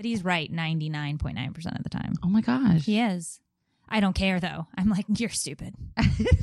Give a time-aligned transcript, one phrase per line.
[0.00, 2.14] But he's right 99.9% of the time.
[2.24, 2.86] Oh my gosh.
[2.86, 3.38] He is.
[3.86, 4.66] I don't care though.
[4.74, 5.74] I'm like, you're stupid.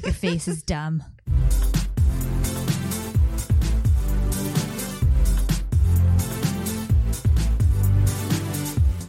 [0.04, 1.02] Your face is dumb.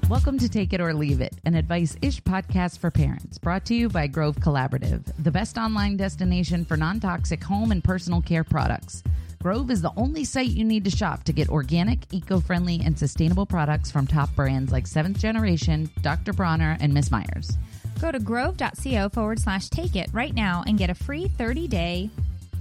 [0.08, 3.74] Welcome to Take It or Leave It, an advice ish podcast for parents, brought to
[3.74, 8.44] you by Grove Collaborative, the best online destination for non toxic home and personal care
[8.44, 9.02] products.
[9.40, 12.98] Grove is the only site you need to shop to get organic, eco friendly, and
[12.98, 16.32] sustainable products from top brands like Seventh Generation, Dr.
[16.32, 17.56] Bronner, and Miss Meyer's.
[18.00, 22.10] Go to grove.co forward slash take it right now and get a free 30 day.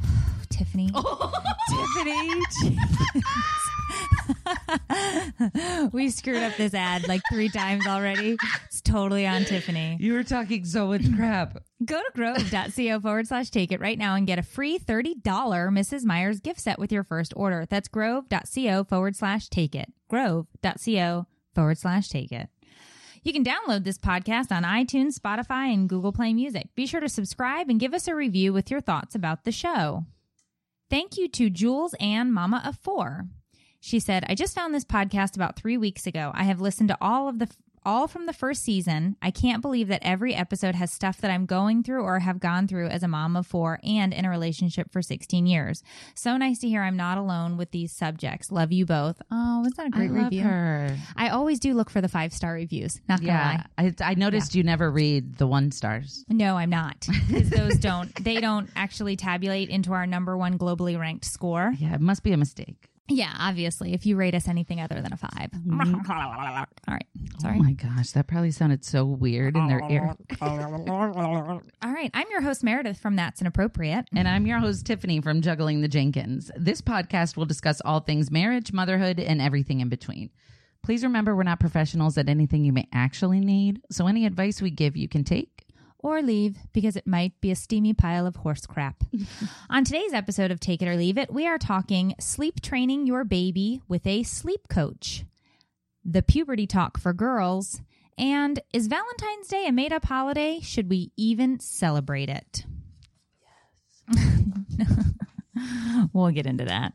[0.49, 0.91] Tiffany.
[1.69, 2.43] Tiffany.
[5.91, 8.37] we screwed up this ad like three times already.
[8.65, 9.97] It's totally on Tiffany.
[9.99, 11.63] You were talking so much crap.
[11.85, 16.05] Go to grove.co forward slash take it right now and get a free $30 Mrs.
[16.05, 17.65] Meyer's gift set with your first order.
[17.69, 19.91] That's grove.co forward slash take it.
[20.09, 22.49] Grove.co forward slash take it.
[23.23, 26.69] You can download this podcast on iTunes, Spotify, and Google Play Music.
[26.75, 30.05] Be sure to subscribe and give us a review with your thoughts about the show.
[30.89, 33.25] Thank you to Jules and Mama of Four.
[33.79, 36.31] She said, I just found this podcast about three weeks ago.
[36.33, 37.49] I have listened to all of the
[37.85, 39.15] all from the first season.
[39.21, 42.67] I can't believe that every episode has stuff that I'm going through or have gone
[42.67, 45.83] through as a mom of four and in a relationship for 16 years.
[46.13, 48.51] So nice to hear I'm not alone with these subjects.
[48.51, 49.21] Love you both.
[49.31, 50.41] Oh, was that a great I love review?
[50.43, 50.97] her.
[51.15, 52.99] I always do look for the five star reviews.
[53.07, 53.93] Not gonna Yeah, lie.
[54.01, 56.25] I, I noticed you never read the one stars.
[56.27, 57.07] No, I'm not.
[57.29, 61.73] Because those don't they don't actually tabulate into our number one globally ranked score.
[61.79, 62.89] Yeah, it must be a mistake.
[63.09, 63.93] Yeah, obviously.
[63.93, 66.11] If you rate us anything other than a 5 mm-hmm.
[66.11, 67.05] All right.
[67.39, 67.57] Sorry.
[67.57, 70.13] Oh my gosh, that probably sounded so weird in their ear.
[70.41, 72.11] All right.
[72.13, 74.07] I'm your host, Meredith from That's Inappropriate.
[74.15, 76.51] And I'm your host, Tiffany from Juggling the Jenkins.
[76.57, 80.29] This podcast will discuss all things marriage, motherhood, and everything in between.
[80.83, 84.69] Please remember we're not professionals at anything you may actually need, so any advice we
[84.69, 85.66] give you can take.
[86.07, 89.03] Or leave because it might be a steamy pile of horse crap.
[89.69, 93.25] On today's episode of Take It or Leave It, we are talking sleep training your
[93.25, 95.25] baby with a sleep coach,
[96.05, 97.81] the puberty talk for girls,
[98.17, 100.61] and is Valentine's Day a made up holiday?
[100.61, 102.63] Should we even celebrate it?
[104.07, 104.87] Yes.
[106.13, 106.93] we'll get into that.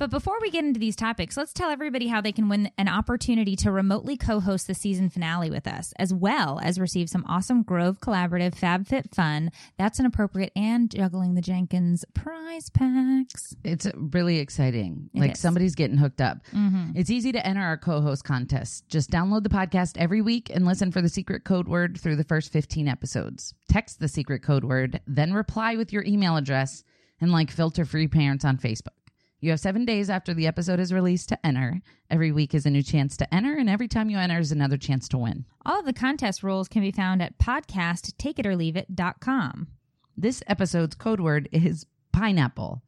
[0.00, 2.88] But before we get into these topics, let's tell everybody how they can win an
[2.88, 7.22] opportunity to remotely co host the season finale with us, as well as receive some
[7.28, 13.54] awesome Grove Collaborative FabFitFun, That's Inappropriate and Juggling the Jenkins prize packs.
[13.62, 15.10] It's really exciting.
[15.12, 15.38] It like is.
[15.38, 16.38] somebody's getting hooked up.
[16.54, 16.92] Mm-hmm.
[16.94, 18.88] It's easy to enter our co host contest.
[18.88, 22.24] Just download the podcast every week and listen for the secret code word through the
[22.24, 23.52] first 15 episodes.
[23.68, 26.84] Text the secret code word, then reply with your email address
[27.20, 28.99] and like filter free parents on Facebook.
[29.42, 31.80] You have seven days after the episode is released to enter.
[32.10, 34.76] Every week is a new chance to enter, and every time you enter is another
[34.76, 35.46] chance to win.
[35.64, 39.68] All of the contest rules can be found at podcasttakeititorleaveit.com.
[40.14, 42.82] This episode's code word is pineapple.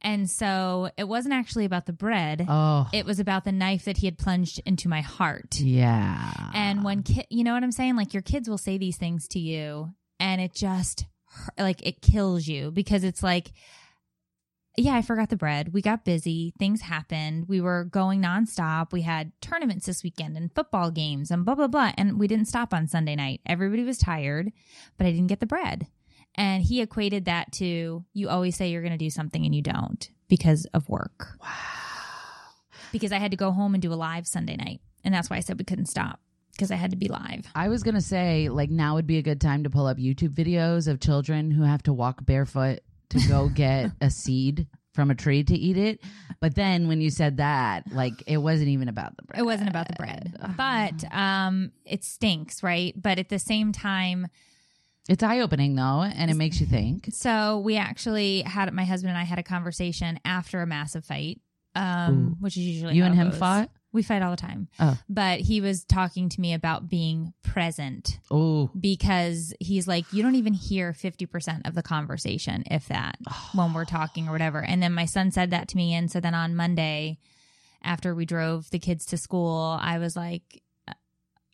[0.02, 2.46] And so it wasn't actually about the bread.
[2.48, 5.60] Oh, It was about the knife that he had plunged into my heart.
[5.60, 6.52] yeah.
[6.54, 9.28] And when ki- you know what I'm saying, like your kids will say these things
[9.30, 11.06] to you, and it just
[11.58, 13.52] like it kills you because it's like,
[14.80, 15.74] yeah, I forgot the bread.
[15.74, 16.54] We got busy.
[16.60, 17.46] Things happened.
[17.48, 18.92] We were going nonstop.
[18.92, 21.92] We had tournaments this weekend and football games and blah blah blah.
[21.98, 23.42] And we didn't stop on Sunday night.
[23.48, 24.52] Everybody was tired,
[24.98, 25.88] but I didn't get the bread.
[26.38, 29.62] And he equated that to you always say you're going to do something and you
[29.62, 31.30] don't because of work.
[31.42, 31.50] wow.
[32.92, 35.38] Because I had to go home and do a live Sunday night, and that's why
[35.38, 36.20] I said we couldn't stop
[36.54, 37.46] because I had to be live.
[37.54, 40.34] I was gonna say like now would be a good time to pull up YouTube
[40.34, 42.80] videos of children who have to walk barefoot
[43.10, 46.02] to go get a seed from a tree to eat it.
[46.40, 49.40] But then when you said that, like it wasn't even about the bread.
[49.40, 52.94] It wasn't about the bread, but um, it stinks, right?
[53.00, 54.28] But at the same time,
[55.10, 57.10] It's eye opening though, and it makes you think.
[57.14, 61.40] so we actually had my husband and I had a conversation after a massive fight,
[61.76, 63.40] um, which is usually You how and it him goes.
[63.40, 63.70] fought?
[63.94, 64.98] We fight all the time, Oh.
[65.08, 70.36] but he was talking to me about being present Oh, because he's like, you don't
[70.36, 73.18] even hear fifty percent of the conversation, if that,
[73.56, 74.62] when we're talking or whatever.
[74.62, 77.18] And then my son said that to me, and so then on Monday,
[77.82, 80.62] after we drove the kids to school, I was like.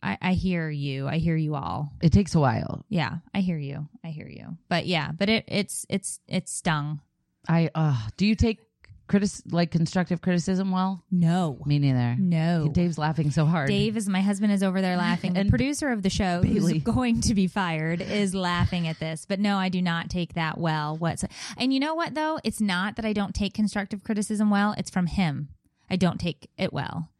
[0.04, 1.08] I, I hear you.
[1.08, 1.90] I hear you all.
[2.02, 2.84] it takes a while.
[2.88, 3.88] Yeah, I hear you.
[4.04, 4.58] I hear you.
[4.68, 7.00] But yeah, but it it's it's it's stung.
[7.48, 8.60] I uh do you take
[9.06, 11.02] critic like constructive criticism well?
[11.10, 11.58] No.
[11.66, 12.16] Me neither.
[12.18, 12.68] No.
[12.72, 13.68] Dave's laughing so hard.
[13.68, 15.36] Dave is my husband is over there laughing.
[15.36, 16.74] And the producer of the show, Bailey.
[16.74, 19.26] who's going to be fired, is laughing at this.
[19.26, 20.96] But no, I do not take that well.
[20.96, 21.24] What's
[21.56, 22.38] and you know what though?
[22.44, 24.74] It's not that I don't take constructive criticism well.
[24.78, 25.48] It's from him.
[25.90, 27.10] I don't take it well,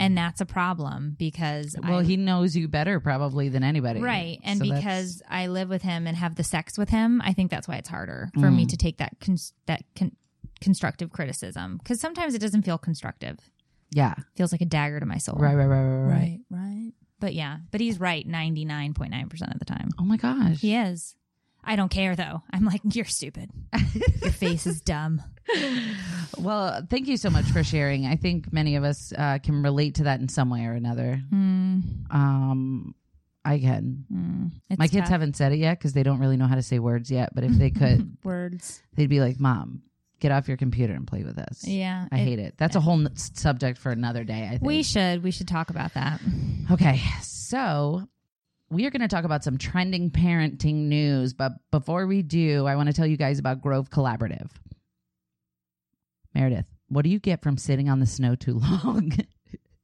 [0.00, 1.88] and that's a problem because Mm.
[1.88, 4.00] Well, I, he knows you better probably than anybody.
[4.00, 7.20] right, and So that's- because I live with him and have the sex with him,
[7.24, 8.68] I think that's why it's harder for me Mm.
[8.70, 10.16] to take that cons- that con-
[10.60, 13.38] constructive criticism because sometimes it doesn't feel constructive.
[13.90, 14.14] yeah.
[14.36, 15.36] feels like a dagger to my soul.
[15.38, 16.14] Right, right, right, right, right.
[16.18, 16.92] right, right.
[17.20, 19.88] But yeah, but he's right 99.9% of the time.
[19.98, 20.60] Oh my gosh.
[20.60, 21.14] He is.
[21.64, 22.42] I don't care though.
[22.52, 23.50] I'm like, you're stupid.
[24.22, 25.22] Your face is dumb.
[26.40, 28.06] Well, thank you so much for sharing.
[28.06, 31.20] I think many of us uh, can relate to that in some way or another.
[31.32, 31.82] Mm,
[32.14, 32.94] Um,
[33.44, 34.04] I can.
[34.12, 34.78] mm.
[34.78, 35.08] My kids tough.
[35.08, 37.34] haven't said it yet because they don't really know how to say words yet.
[37.34, 38.82] But if they could, words.
[38.94, 39.82] they'd be like, "Mom,
[40.20, 42.06] get off your computer and play with us." Yeah.
[42.12, 42.54] I hate it.
[42.58, 44.44] That's a whole n- subject for another day.
[44.46, 44.62] I think.
[44.62, 45.22] We should.
[45.22, 46.20] We should talk about that.
[46.70, 48.06] Okay, so
[48.70, 51.32] we are going to talk about some trending parenting news.
[51.32, 54.50] But before we do, I want to tell you guys about Grove Collaborative.
[56.38, 59.12] Meredith, what do you get from sitting on the snow too long?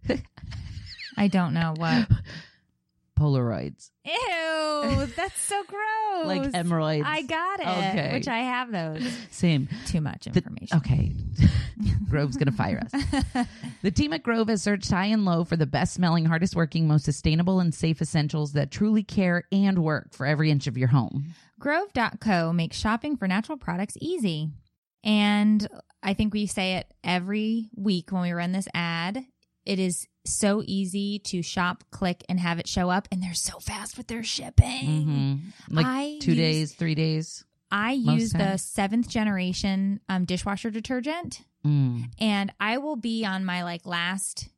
[1.17, 2.09] I don't know what.
[3.19, 6.27] Polaroids, Ew, that's so gross.
[6.27, 7.05] like hemorrhoids.
[7.07, 8.11] I got it, Okay.
[8.13, 9.07] which I have those.
[9.31, 9.69] Same.
[9.87, 10.77] Too much The- information.
[10.79, 11.13] okay.
[12.11, 13.47] Grove's going to fire us.
[13.83, 16.89] The team at Grove has searched high and low for the best smelling, hardest working,
[16.89, 20.89] most sustainable, and safe essentials that truly care and work for every inch of your
[20.89, 21.35] home.
[21.61, 24.51] Grove.co makes shopping for natural products easy.
[25.05, 25.69] And
[26.05, 29.25] I think we say it every week when we run this ad.
[29.65, 33.09] It is so easy to shop, click, and have it show up.
[33.11, 35.03] And they're so fast with their shipping.
[35.69, 37.45] hmm Like I two use- days, three days.
[37.71, 42.11] I use the seventh generation um, dishwasher detergent, Mm.
[42.21, 44.49] and I will be on my like last.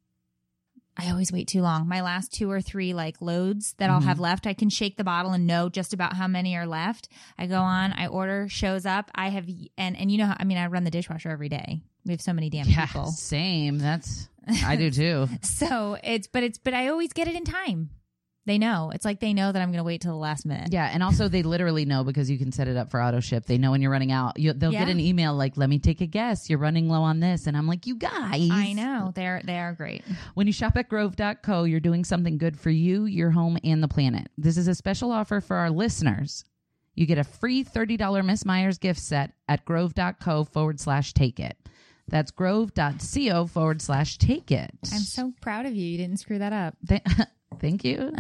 [0.99, 1.87] I always wait too long.
[1.89, 4.05] My last two or three like loads that I'll Mhm.
[4.05, 7.09] have left, I can shake the bottle and know just about how many are left.
[7.39, 9.11] I go on, I order, shows up.
[9.15, 11.83] I have and and you know, how, I mean, I run the dishwasher every day.
[12.05, 13.79] We have so many damn Yeah, people, same.
[13.79, 14.29] That's
[14.65, 15.29] I do too.
[15.43, 17.91] so it's but it's but I always get it in time.
[18.47, 18.93] They know.
[18.95, 20.69] It's like they know that I'm going to wait till the last minute.
[20.73, 23.45] Yeah, and also they literally know because you can set it up for auto ship.
[23.45, 24.39] They know when you're running out.
[24.39, 26.49] You, they'll get an email like, "Let me take a guess.
[26.49, 29.13] You're running low on this," and I'm like, "You guys." I know.
[29.15, 30.05] They're they are great.
[30.35, 33.89] When you shop at Grove.co, you're doing something good for you, your home, and the
[33.89, 34.29] planet.
[34.39, 36.45] This is a special offer for our listeners.
[36.95, 41.57] You get a free $30 Miss Meyer's gift set at grove.co forward slash take it.
[42.09, 44.71] That's grove.co forward slash take it.
[44.93, 45.85] I'm so proud of you.
[45.85, 46.75] You didn't screw that up.
[46.89, 47.03] Th-
[47.61, 48.13] Thank you.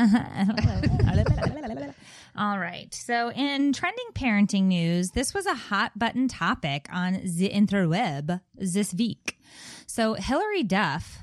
[2.36, 2.92] All right.
[2.92, 8.92] So, in trending parenting news, this was a hot button topic on the interweb this
[8.94, 9.38] week.
[9.86, 11.18] So, Hilary Duff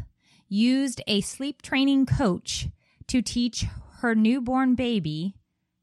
[0.49, 2.67] used a sleep training coach
[3.07, 3.65] to teach
[3.99, 5.35] her newborn baby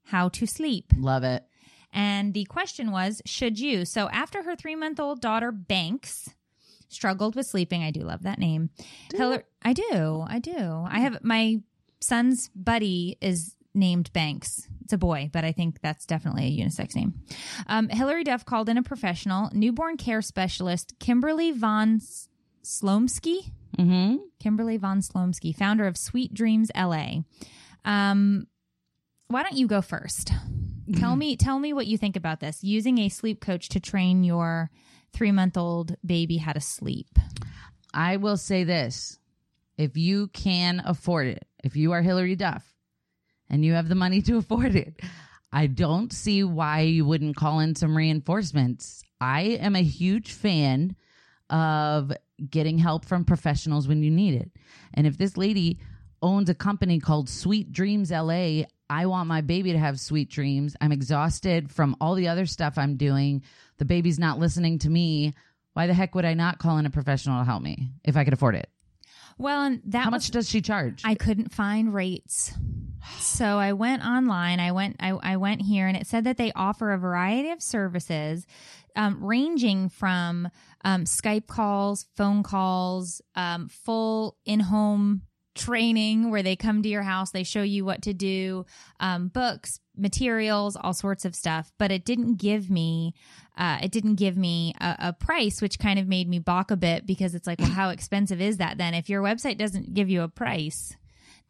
[0.04, 0.92] how to sleep.
[0.96, 1.44] Love it.
[1.92, 3.84] And the question was, should you?
[3.84, 6.30] So after her three month old daughter, Banks,
[6.88, 8.70] struggled with sleeping, I do love that name.
[9.12, 10.24] Hilary, I do.
[10.26, 10.84] I do.
[10.88, 11.62] I have my
[12.00, 14.66] son's buddy is named Banks.
[14.82, 17.14] It's a boy, but I think that's definitely a unisex name.
[17.68, 22.28] Um, Hilary Duff called in a professional, newborn care specialist, Kimberly Von S-
[22.64, 23.52] Slomsky.
[23.78, 24.16] Mm-hmm.
[24.40, 27.20] Kimberly Von Slomsky, founder of Sweet Dreams LA.
[27.84, 28.46] Um,
[29.28, 30.32] why don't you go first?
[30.98, 32.64] tell me, tell me what you think about this.
[32.64, 34.70] Using a sleep coach to train your
[35.12, 37.18] three month old baby how to sleep.
[37.92, 39.18] I will say this.
[39.76, 42.64] If you can afford it, if you are Hilary Duff
[43.48, 45.00] and you have the money to afford it,
[45.52, 49.02] I don't see why you wouldn't call in some reinforcements.
[49.20, 50.96] I am a huge fan
[51.50, 52.12] of
[52.48, 54.50] getting help from professionals when you need it.
[54.94, 55.78] And if this lady
[56.22, 60.76] owns a company called Sweet Dreams LA, I want my baby to have sweet dreams.
[60.80, 63.42] I'm exhausted from all the other stuff I'm doing.
[63.78, 65.34] The baby's not listening to me.
[65.74, 68.24] Why the heck would I not call in a professional to help me if I
[68.24, 68.68] could afford it?
[69.40, 71.02] Well, and that How was- much does she charge?
[71.04, 72.52] I couldn't find rates.
[73.18, 74.60] So I went online.
[74.60, 74.96] I went.
[75.00, 78.46] I, I went here, and it said that they offer a variety of services,
[78.94, 80.48] um, ranging from
[80.84, 85.22] um, Skype calls, phone calls, um, full in-home
[85.54, 88.64] training where they come to your house, they show you what to do,
[89.00, 91.72] um, books, materials, all sorts of stuff.
[91.78, 93.14] But it didn't give me,
[93.56, 96.76] uh, it didn't give me a, a price, which kind of made me balk a
[96.76, 98.94] bit because it's like, well, how expensive is that then?
[98.94, 100.96] If your website doesn't give you a price,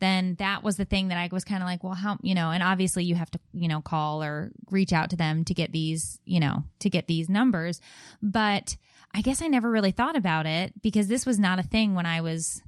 [0.00, 2.50] then that was the thing that I was kind of like, well, how, you know,
[2.50, 5.72] and obviously you have to, you know, call or reach out to them to get
[5.72, 7.80] these, you know, to get these numbers.
[8.22, 8.76] But
[9.12, 12.06] I guess I never really thought about it because this was not a thing when
[12.06, 12.62] I was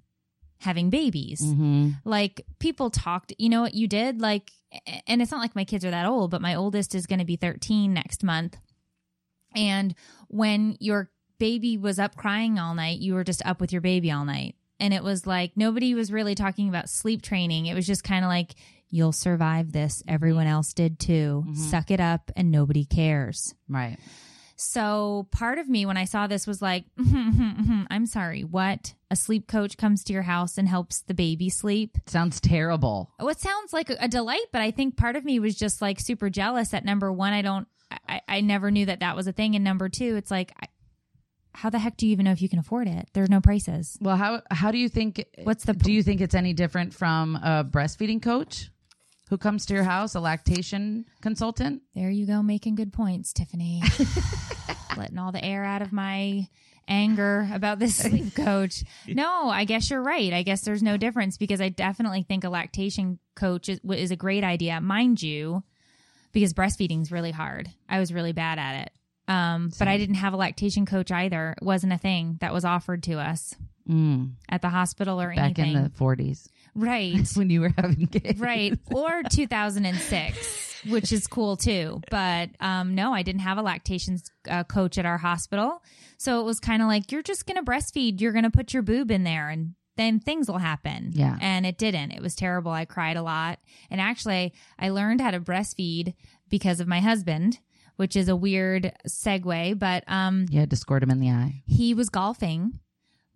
[0.63, 1.43] having babies.
[1.43, 1.91] mm-hmm.
[2.05, 4.21] Like people talked, you know what you did?
[4.21, 4.51] Like,
[5.07, 7.25] and it's not like my kids are that old, but my oldest is going to
[7.25, 8.57] be 13 next month.
[9.55, 9.95] And
[10.29, 14.11] when your baby was up crying all night, you were just up with your baby
[14.11, 14.55] all night.
[14.81, 17.67] And it was like nobody was really talking about sleep training.
[17.67, 18.55] It was just kind of like,
[18.89, 20.03] you'll survive this.
[20.07, 21.45] Everyone else did too.
[21.55, 23.55] Suck it up and nobody cares.
[23.69, 23.99] Right.
[24.63, 28.95] So part of me, when I saw this, was like, hmm, I'm sorry, what?
[29.11, 31.99] A sleep coach comes to your house and helps the baby sleep?
[32.07, 33.11] Sounds terrible.
[33.19, 35.83] Oh, it sounds like a, a delight, but I think part of me was just
[35.83, 37.67] like super jealous that number one, I don't,
[38.09, 39.55] I, I never knew that that was a thing.
[39.55, 40.67] And number two, it's like, I,
[41.55, 43.09] how the heck do you even know if you can afford it?
[43.13, 43.99] There are no prices.
[44.01, 45.23] Well, how how do you think?
[45.43, 48.71] What's the- Do you think it's any different from a breastfeeding coach
[49.33, 51.81] who comes to your house, a lactation consultant?
[51.95, 53.83] There you go, making good points, Tiffany.
[54.99, 56.49] Letting all the air out of my
[56.87, 58.85] anger about this sleep coach.
[59.09, 60.35] No, I guess you're right.
[60.35, 64.17] I guess there's no difference because I definitely think a lactation coach is, is a
[64.17, 65.63] great idea, mind you,
[66.33, 67.71] because breastfeeding's really hard.
[67.89, 68.91] I was really bad at it.
[69.29, 71.55] Um, but I didn't have a lactation coach either.
[71.57, 73.55] It wasn't a thing that was offered to us
[73.91, 75.75] Mm, at the hospital or back anything.
[75.75, 77.29] in the 40s right.
[77.37, 78.39] when you were having kids.
[78.41, 84.19] right or 2006 which is cool too but um no i didn't have a lactation
[84.51, 85.83] uh, coach at our hospital
[86.19, 89.11] so it was kind of like you're just gonna breastfeed you're gonna put your boob
[89.11, 91.37] in there and then things will happen Yeah.
[91.41, 93.59] and it didn't it was terrible i cried a lot
[93.91, 96.15] and actually i learned how to breastfeed
[96.49, 97.59] because of my husband
[97.97, 101.63] which is a weird segue but um You had to squirt him in the eye.
[101.67, 102.81] he was golfing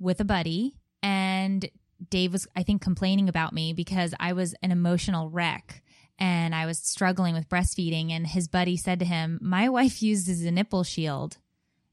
[0.01, 1.69] with a buddy and
[2.11, 5.83] Dave was I think complaining about me because I was an emotional wreck
[6.19, 10.45] and I was struggling with breastfeeding and his buddy said to him, "My wife uses
[10.45, 11.39] a nipple shield."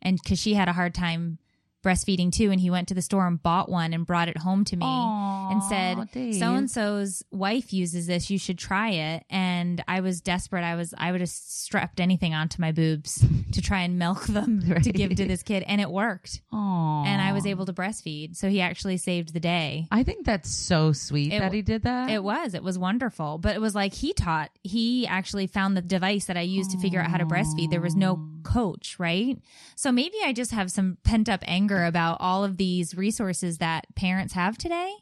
[0.01, 1.39] And cuz she had a hard time
[1.83, 4.63] breastfeeding too and he went to the store and bought one and brought it home
[4.65, 9.25] to me and said so and so's wife uses this you should try it.
[9.29, 10.63] And i was desperate.
[10.63, 14.61] I was i would have strapped anything onto my boobs to try and milk them
[14.83, 16.41] to give to this kid and it worked.
[16.51, 17.03] Aw.
[17.05, 19.85] and i was able to breastfeed so he actually saved the day.
[19.91, 22.09] I think that's so sweet It- that he did that.
[22.09, 23.37] it was it was wonderful.
[23.39, 26.79] But it was like he taught he actually found the device that i used to
[26.79, 27.69] figure out how to breastfeed.
[27.69, 29.38] There was no coach right
[29.75, 33.85] so maybe i just have some pent up anger about all of these resources that
[33.95, 34.93] parents have today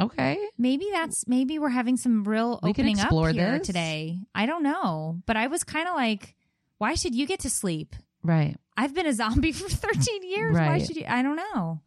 [0.00, 0.38] okay.
[0.58, 3.66] Maybe that's maybe we're having some real We opening up here this.
[3.66, 4.18] today.
[4.34, 6.34] I don't know, but I was kind of like,
[6.78, 7.94] why should you get to sleep?
[8.22, 8.56] Right.
[8.76, 10.54] I've been a zombie for 13 years.
[10.54, 11.04] Why should you?
[11.08, 11.80] I don't know.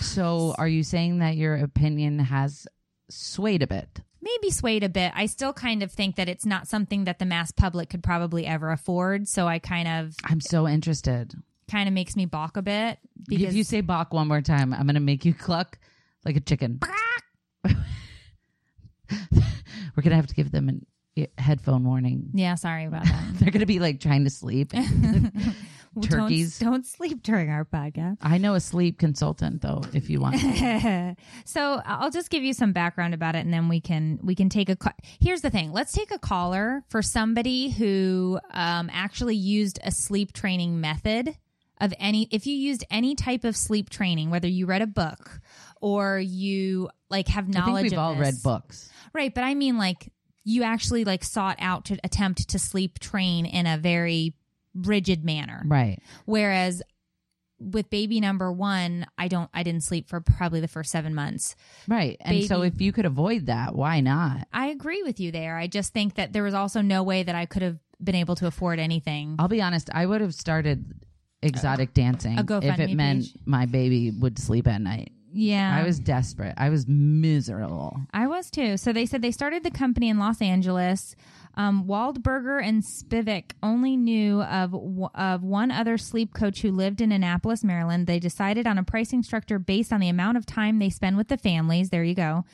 [0.00, 2.66] So are you saying that your opinion has
[3.08, 4.00] swayed a bit?
[4.22, 5.12] Maybe swayed a bit.
[5.16, 8.46] I still kind of think that it's not something that the mass public could probably
[8.46, 9.26] ever afford.
[9.28, 11.34] So I kind of I'm so interested.
[11.70, 12.98] kind of makes me balk a bit
[13.28, 15.76] because if you say balk one more time, I'm going to make you cluck
[16.24, 16.78] like a chicken.
[19.94, 20.86] We're going to have to give them an
[21.36, 22.30] headphone warning.
[22.32, 23.24] yeah, sorry about that.
[23.34, 24.72] They're going to be like trying to sleep.
[25.94, 26.58] Well, don't- turkeys.
[26.58, 28.18] Don't, sleep during our podcast.
[28.22, 30.36] I know a sleep consultant though, if you want.
[31.44, 34.48] so I'll just give you some background about it, and then we can we can
[34.48, 34.76] take a.
[34.76, 39.90] ca- Here's the thing: let's take a caller for somebody who um, actually used a
[39.90, 41.36] sleep training method
[41.80, 42.28] of any.
[42.30, 45.40] If you used any type of sleep training, whether you read a book
[45.80, 48.20] or you like have I knowledge, think we've of all this.
[48.20, 48.90] read books.
[49.12, 49.34] right?
[49.34, 50.12] But I mean, like
[50.44, 54.34] you actually like sought out to attempt to sleep train in a very
[54.74, 55.62] rigid manner.
[55.66, 55.98] Right.
[56.24, 56.82] Whereas
[57.58, 61.54] with baby number one, I don't, I didn't sleep for probably the first seven months.
[61.86, 62.16] Right.
[62.20, 64.48] And so if you could avoid that, why not?
[64.52, 65.56] I agree with you there.
[65.56, 68.34] I just think that there was also no way that I could have been able
[68.36, 69.36] to afford anything.
[69.38, 70.84] I'll be honest, I would have started
[71.40, 73.36] exotic dancing if it meant page.
[73.44, 75.12] my baby would sleep at night.
[75.32, 75.78] Yeah.
[75.80, 76.54] I was desperate.
[76.56, 77.98] I was miserable.
[78.12, 78.76] I was too.
[78.76, 81.16] So they said they started the company in Los Angeles.
[81.54, 84.74] Um, Waldberger and Spivak only knew of
[85.14, 88.06] of one other sleep coach who lived in Annapolis, Maryland.
[88.06, 91.28] They decided on a pricing structure based on the amount of time they spend with
[91.28, 91.90] the families.
[91.90, 92.44] There you go,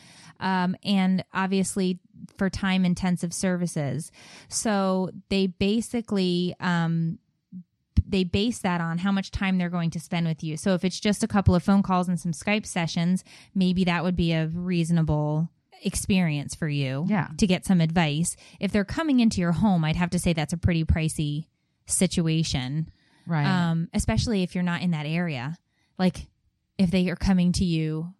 [0.40, 2.00] um, and obviously
[2.37, 4.11] for time intensive services.
[4.49, 7.19] So they basically um,
[8.09, 10.57] they base that on how much time they're going to spend with you.
[10.57, 13.23] So if it's just a couple of phone calls and some Skype sessions,
[13.55, 15.49] maybe that would be a reasonable
[15.82, 17.28] experience for you Yeah.
[17.38, 18.37] to get some advice.
[18.61, 21.47] If they're coming into your home, I'd have to say that's a pretty pricey
[21.87, 22.90] situation.
[23.26, 23.47] Right.
[23.47, 25.56] Um, especially if you're not in that area.
[25.99, 26.26] Like
[26.78, 28.12] if they are coming to you,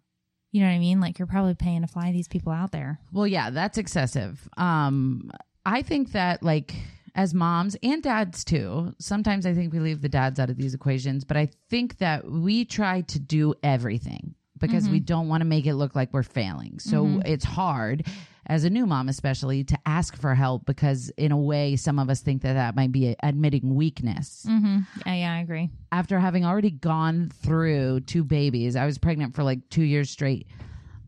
[0.51, 0.99] you know what I mean?
[0.99, 2.99] Like you're probably paying to fly these people out there.
[3.11, 4.47] Well, yeah, that's excessive.
[4.57, 5.31] Um,
[5.65, 6.75] I think that like
[7.15, 10.73] as moms and dads too, sometimes I think we leave the dads out of these
[10.73, 15.45] equations, but I think that we try to do everything because we don't want to
[15.45, 16.79] make it look like we're failing.
[16.79, 18.05] So it's hard
[18.45, 22.09] as a new mom especially to ask for help because in a way some of
[22.09, 24.79] us think that that might be admitting weakness Mm-hmm.
[25.05, 25.69] Yeah, yeah, I agree.
[25.91, 30.47] after having already gone through two babies, I was pregnant for like two years straight.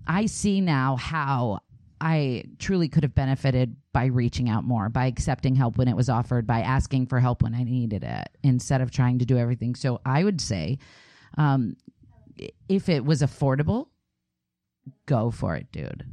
[0.05, 1.59] I see now how
[1.99, 6.09] I truly could have benefited by reaching out more, by accepting help when it was
[6.09, 9.75] offered, by asking for help when I needed it, instead of trying to do everything.
[9.75, 10.77] So I would say,
[11.37, 11.75] um,
[12.67, 13.87] if it was affordable,
[15.05, 16.05] go for it, dude.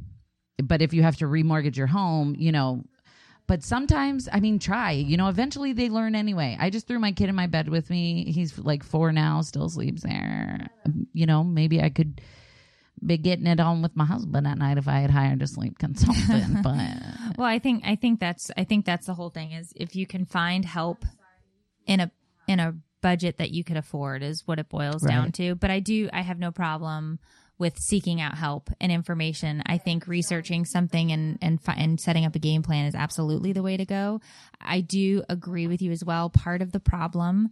[0.63, 2.83] But if you have to remortgage your home, you know,
[3.47, 4.91] but sometimes, I mean, try.
[4.91, 6.55] You know, eventually they learn anyway.
[6.59, 8.31] I just threw my kid in my bed with me.
[8.31, 10.69] He's like four now, still sleeps there.
[10.85, 12.21] Um, You know, maybe I could
[13.03, 15.79] be getting it on with my husband at night if I had hired a sleep
[15.79, 16.61] consultant.
[16.61, 19.95] but Well, I think I think that's I think that's the whole thing is if
[19.95, 21.05] you can find help
[21.87, 22.11] in a
[22.47, 25.55] in a budget that you could afford is what it boils down to.
[25.55, 27.19] But I do I have no problem
[27.57, 29.61] with seeking out help and information.
[29.65, 33.63] I think researching something and and and setting up a game plan is absolutely the
[33.63, 34.21] way to go.
[34.61, 36.29] I do agree with you as well.
[36.29, 37.49] Part of the problem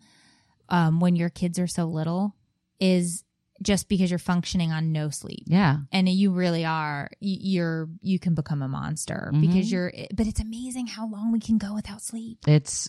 [0.69, 2.35] um, when your kids are so little
[2.79, 3.23] is
[3.63, 8.35] just because you're functioning on no sleep yeah, and you really are you're you can
[8.35, 9.41] become a monster Mhm.
[9.41, 12.87] because you're but it's amazing how long we can go without sleep it's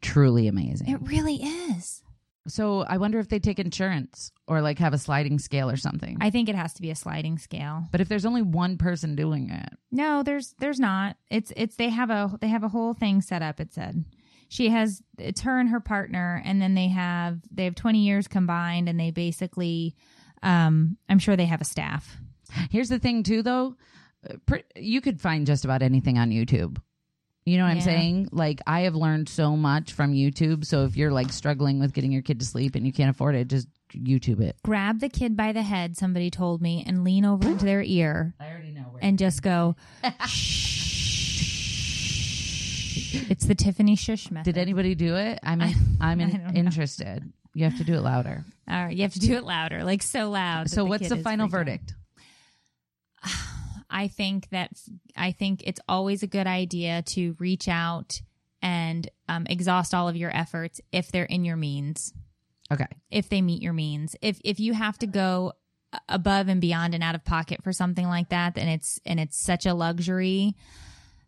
[0.00, 0.88] truly amazing.
[0.88, 2.02] it really is
[2.46, 6.18] so I wonder if they take insurance or like have a sliding scale or something.
[6.20, 9.14] i think it has to be a sliding scale but if there's only one person
[9.16, 12.94] doing it, no there's there's not it's it's they have a they have a whole
[12.94, 14.04] thing set up it said
[14.48, 18.28] she has it's her and her partner and then they have they have 20 years
[18.28, 19.94] combined and they basically
[20.42, 22.18] um i'm sure they have a staff
[22.70, 23.74] Here's the thing, too, though.
[24.30, 26.76] Uh, You could find just about anything on YouTube.
[27.46, 28.30] You know what I'm saying?
[28.32, 30.64] Like, I have learned so much from YouTube.
[30.64, 33.34] So if you're like struggling with getting your kid to sleep and you can't afford
[33.34, 34.56] it, just YouTube it.
[34.64, 38.34] grab the kid by the head somebody told me and lean over into their ear
[38.40, 39.04] I already know where.
[39.04, 39.76] and just go
[40.26, 41.44] shh.
[43.30, 45.38] it's the tiffany shush method Did anybody do it?
[45.44, 47.22] I'm in, I'm in, interested.
[47.54, 48.44] You have to do it louder.
[48.68, 51.22] all right you have to do it louder like so loud So, what's kid the
[51.22, 51.92] final verdict?
[51.92, 51.96] out.
[53.94, 54.70] I think that
[55.16, 58.20] i think it's always a good idea to reach out
[58.60, 62.12] and um, exhaust all of your efforts if they're in your means
[62.72, 62.86] Okay.
[63.10, 64.16] if they meet your means.
[64.22, 65.52] If if you have to go
[66.08, 69.36] above and beyond and out of pocket for something like that, and it's and it's
[69.36, 70.56] such a luxury,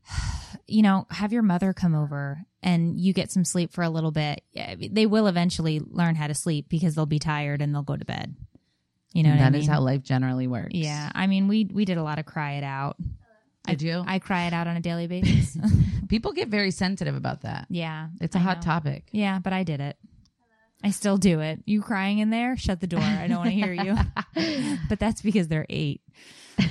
[0.67, 4.13] you know, have your mother come over and you get some sleep for a little
[4.13, 4.43] bit.
[4.91, 8.05] They will eventually learn how to sleep because they'll be tired and they'll go to
[8.05, 8.35] bed.
[9.17, 9.69] You know, That is I mean?
[9.71, 10.75] how life generally works.
[10.75, 12.97] Yeah, I mean, we we did a lot of cry it out.
[13.67, 14.05] Did do.
[14.07, 15.57] I cry it out on a daily basis.
[16.09, 17.67] People get very sensitive about that.
[17.71, 18.63] yeah, It's a I hot know.
[18.73, 19.09] topic.
[19.13, 19.97] Yeah, but I did it.
[20.85, 21.61] I still do it.
[21.65, 22.57] You crying in there?
[22.57, 23.01] Shut the door.
[23.01, 23.97] I don't want to hear you.
[24.89, 26.03] but that's because they're eight.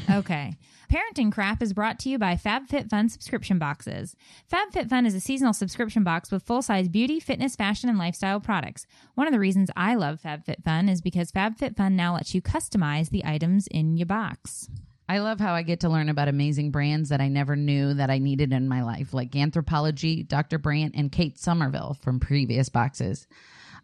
[0.10, 0.56] Okay.
[0.90, 4.16] Parenting Crap is brought to you by FabFitFun subscription boxes.
[4.52, 8.86] FabFitFun is a seasonal subscription box with full size beauty, fitness, fashion, and lifestyle products.
[9.16, 13.26] One of the reasons I love FabFitFun is because FabFitFun now lets you customize the
[13.26, 14.70] items in your box.
[15.08, 18.10] I love how I get to learn about amazing brands that I never knew that
[18.10, 20.58] I needed in my life, like Anthropologie, Dr.
[20.58, 23.28] Brandt, and Kate Somerville from previous boxes.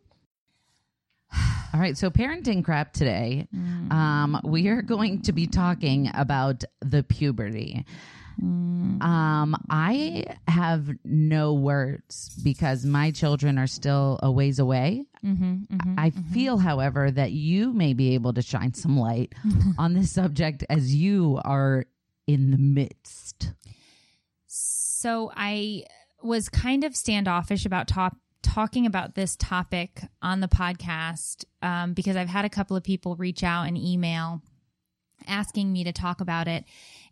[1.73, 3.47] All right, so parenting crap today.
[3.91, 7.86] Um, we are going to be talking about the puberty.
[8.41, 15.06] Um, I have no words because my children are still a ways away.
[15.24, 19.34] Mm-hmm, I feel, however, that you may be able to shine some light
[19.78, 21.86] on this subject as you are
[22.28, 23.54] in the midst.
[24.48, 25.84] So I
[26.21, 32.15] was kind of standoffish about top, talking about this topic on the podcast um, because
[32.15, 34.41] I've had a couple of people reach out and email
[35.28, 36.65] asking me to talk about it,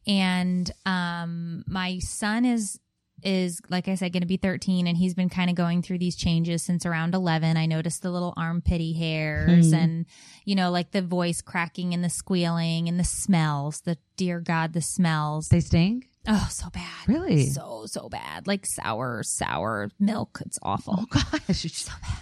[0.07, 2.79] and um, my son is
[3.25, 5.99] is like I said going to be 13 and he's been kind of going through
[5.99, 9.75] these changes since around 11 I noticed the little armpity hairs Hmm.
[9.75, 10.05] and
[10.43, 14.73] you know like the voice cracking and the squealing and the smells the dear god
[14.73, 16.09] the smells They stink?
[16.27, 17.07] Oh, so bad.
[17.07, 17.47] Really?
[17.47, 18.47] So, so bad.
[18.47, 20.39] Like sour, sour milk.
[20.45, 20.99] It's awful.
[21.01, 21.65] Oh gosh.
[21.65, 22.19] It's so bad.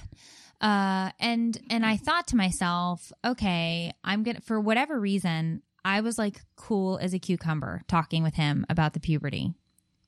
[0.60, 6.02] Uh, and, and I thought to myself, okay, I'm going to, for whatever reason, I
[6.02, 9.54] was like cool as a cucumber talking with him about the puberty.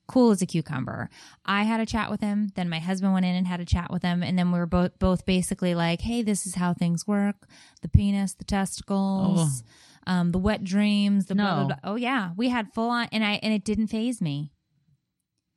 [0.06, 1.08] Cool as a cucumber.
[1.46, 2.50] I had a chat with him.
[2.56, 4.22] Then my husband went in and had a chat with him.
[4.22, 7.48] And then we were both, both basically like, hey, this is how things work
[7.80, 9.62] the penis, the testicles,
[10.06, 11.66] um, the wet dreams, the blah, blah, No.
[11.68, 11.76] blah.
[11.84, 12.32] Oh, yeah.
[12.36, 14.50] We had full on, and I, and it didn't phase me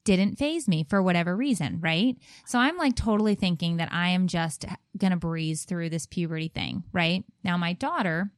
[0.06, 2.16] didn't phase me for whatever reason, right?
[2.46, 4.64] So I'm like totally thinking that I am just
[4.98, 7.26] going to breeze through this puberty thing, right?
[7.44, 8.32] Now, my daughter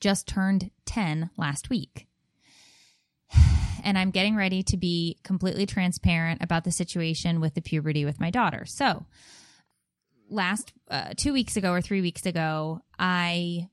[0.00, 2.06] just turned 10 last week.
[3.82, 8.20] And I'm getting ready to be completely transparent about the situation with the puberty with
[8.20, 8.66] my daughter.
[8.66, 9.06] So,
[10.28, 13.70] last uh, two weeks ago or three weeks ago, I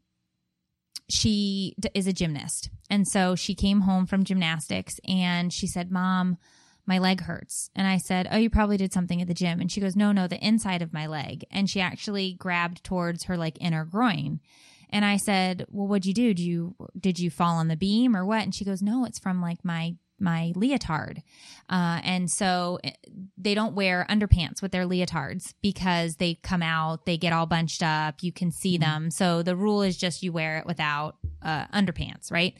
[1.09, 2.69] she d- is a gymnast.
[2.89, 6.37] And so she came home from gymnastics and she said, Mom,
[6.85, 7.69] my leg hurts.
[7.75, 9.59] And I said, Oh, you probably did something at the gym.
[9.59, 11.45] And she goes, No, no, the inside of my leg.
[11.51, 14.39] And she actually grabbed towards her like inner groin.
[14.89, 16.33] And I said, Well, what'd you do?
[16.33, 18.43] Did you did you fall on the beam or what?
[18.43, 21.21] And she goes, No, it's from like my my leotard.
[21.69, 22.91] Uh, and so eh,
[23.37, 27.83] they don't wear underpants with their leotards because they come out, they get all bunched
[27.83, 29.11] up, you can see them.
[29.11, 32.57] So the rule is just you wear it without uh, underpants, right?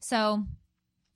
[0.00, 0.44] So,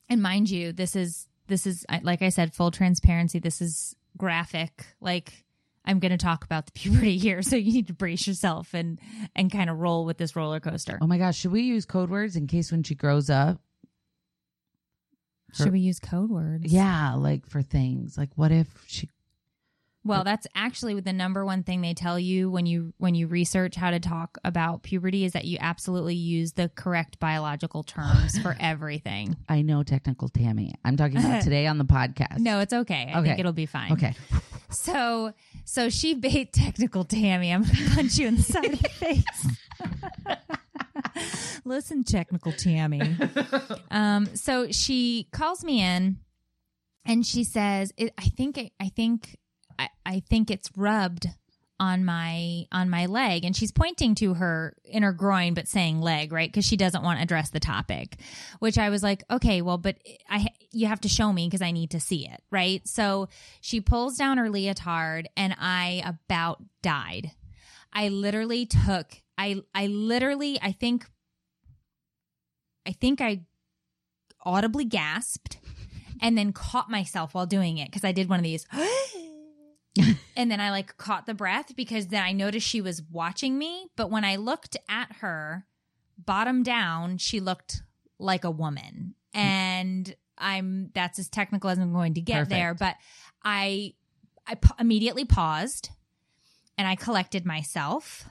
[0.09, 3.39] and mind you, this is this is like I said, full transparency.
[3.39, 4.87] This is graphic.
[5.01, 5.44] Like
[5.85, 8.99] I'm going to talk about the puberty here, so you need to brace yourself and
[9.37, 10.99] and kind of roll with this roller coaster.
[11.03, 13.61] Oh my gosh, should we use code words in case when she grows up?
[15.53, 16.73] Should we use code words?
[16.73, 18.19] Yeah, like for things.
[18.19, 19.09] Like what if she
[20.05, 23.77] Well, that's actually the number one thing they tell you when you when you research
[23.77, 28.57] how to talk about puberty is that you absolutely use the correct biological terms for
[28.61, 29.37] everything.
[29.49, 30.75] I know technical Tammy.
[30.85, 32.39] I'm talking about today on the podcast.
[32.41, 33.13] No, it's okay.
[33.15, 33.29] I Okay.
[33.29, 33.93] think it'll be fine.
[33.93, 34.15] Okay.
[34.75, 35.33] So
[35.65, 37.53] so she bait technical Tammy.
[37.53, 39.47] I'm gonna punch you in the side of the face.
[41.65, 43.17] Listen, technical Tammy.
[43.91, 46.19] Um, so she calls me in
[47.05, 49.39] and she says, I think I think
[49.79, 51.29] I, I think it's rubbed
[51.81, 53.45] on my on my leg.
[53.45, 56.51] And she's pointing to her inner groin but saying leg right?
[56.51, 58.17] Because she doesn't want to address the topic
[58.61, 59.97] which i was like okay well but
[60.29, 62.87] i you have to show me because i need to see it right?
[62.87, 63.29] So
[63.61, 67.33] she pulls down her leotard and i about died.
[67.93, 71.07] I literally took i i literally i think
[72.87, 73.43] i think i
[74.45, 75.59] audibly gasped
[76.21, 78.67] and then caught myself while doing it because i did one of these
[80.37, 83.89] and then I like caught the breath because then I noticed she was watching me.
[83.97, 85.67] But when I looked at her,
[86.19, 87.83] bottom down, she looked
[88.19, 89.15] like a woman.
[89.33, 92.51] And I'm that's as technical as I'm going to get Perfect.
[92.51, 92.97] there, but
[93.43, 93.95] I
[94.47, 95.91] I immediately paused
[96.77, 98.29] and I collected myself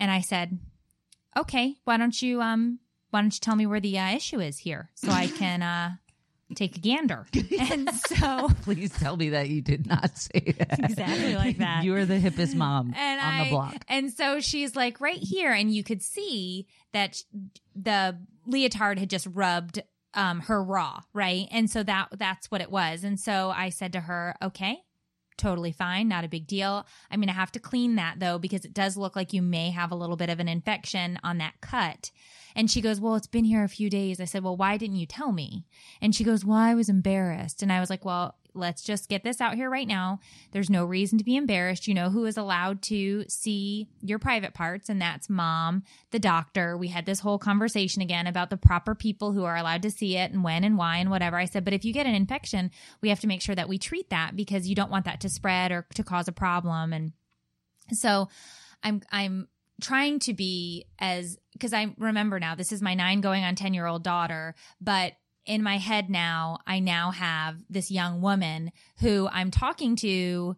[0.00, 0.58] and I said,
[1.36, 4.58] "Okay, why don't you um why don't you tell me where the uh, issue is
[4.58, 5.92] here so I can uh
[6.54, 7.26] take a gander."
[7.60, 10.78] and so Please tell me that you did not say that.
[10.78, 11.84] Exactly like that.
[11.84, 13.84] You are the hippest mom and on I, the block.
[13.88, 17.22] And so she's like right here, and you could see that
[17.74, 19.82] the leotard had just rubbed
[20.14, 21.46] um, her raw, right?
[21.50, 23.04] And so that that's what it was.
[23.04, 24.78] And so I said to her, "Okay,
[25.36, 26.86] totally fine, not a big deal.
[27.10, 29.70] I'm going to have to clean that though because it does look like you may
[29.70, 32.10] have a little bit of an infection on that cut."
[32.54, 34.20] And she goes, Well, it's been here a few days.
[34.20, 35.66] I said, Well, why didn't you tell me?
[36.00, 37.62] And she goes, Well, I was embarrassed.
[37.62, 40.20] And I was like, Well, let's just get this out here right now.
[40.52, 41.88] There's no reason to be embarrassed.
[41.88, 46.76] You know who is allowed to see your private parts, and that's mom, the doctor.
[46.76, 50.16] We had this whole conversation again about the proper people who are allowed to see
[50.16, 51.36] it and when and why and whatever.
[51.36, 53.78] I said, But if you get an infection, we have to make sure that we
[53.78, 56.92] treat that because you don't want that to spread or to cause a problem.
[56.92, 57.12] And
[57.92, 58.28] so
[58.82, 59.48] I'm, I'm,
[59.80, 63.74] trying to be as because I remember now this is my 9 going on 10
[63.74, 65.14] year old daughter but
[65.46, 70.56] in my head now I now have this young woman who I'm talking to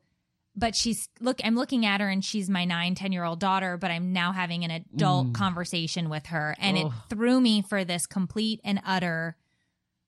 [0.55, 3.77] but she's look I'm looking at her and she's my 9 10 year old daughter
[3.77, 5.35] but I'm now having an adult Mm.
[5.35, 6.87] conversation with her and Ugh.
[6.87, 9.37] it threw me for this complete and utter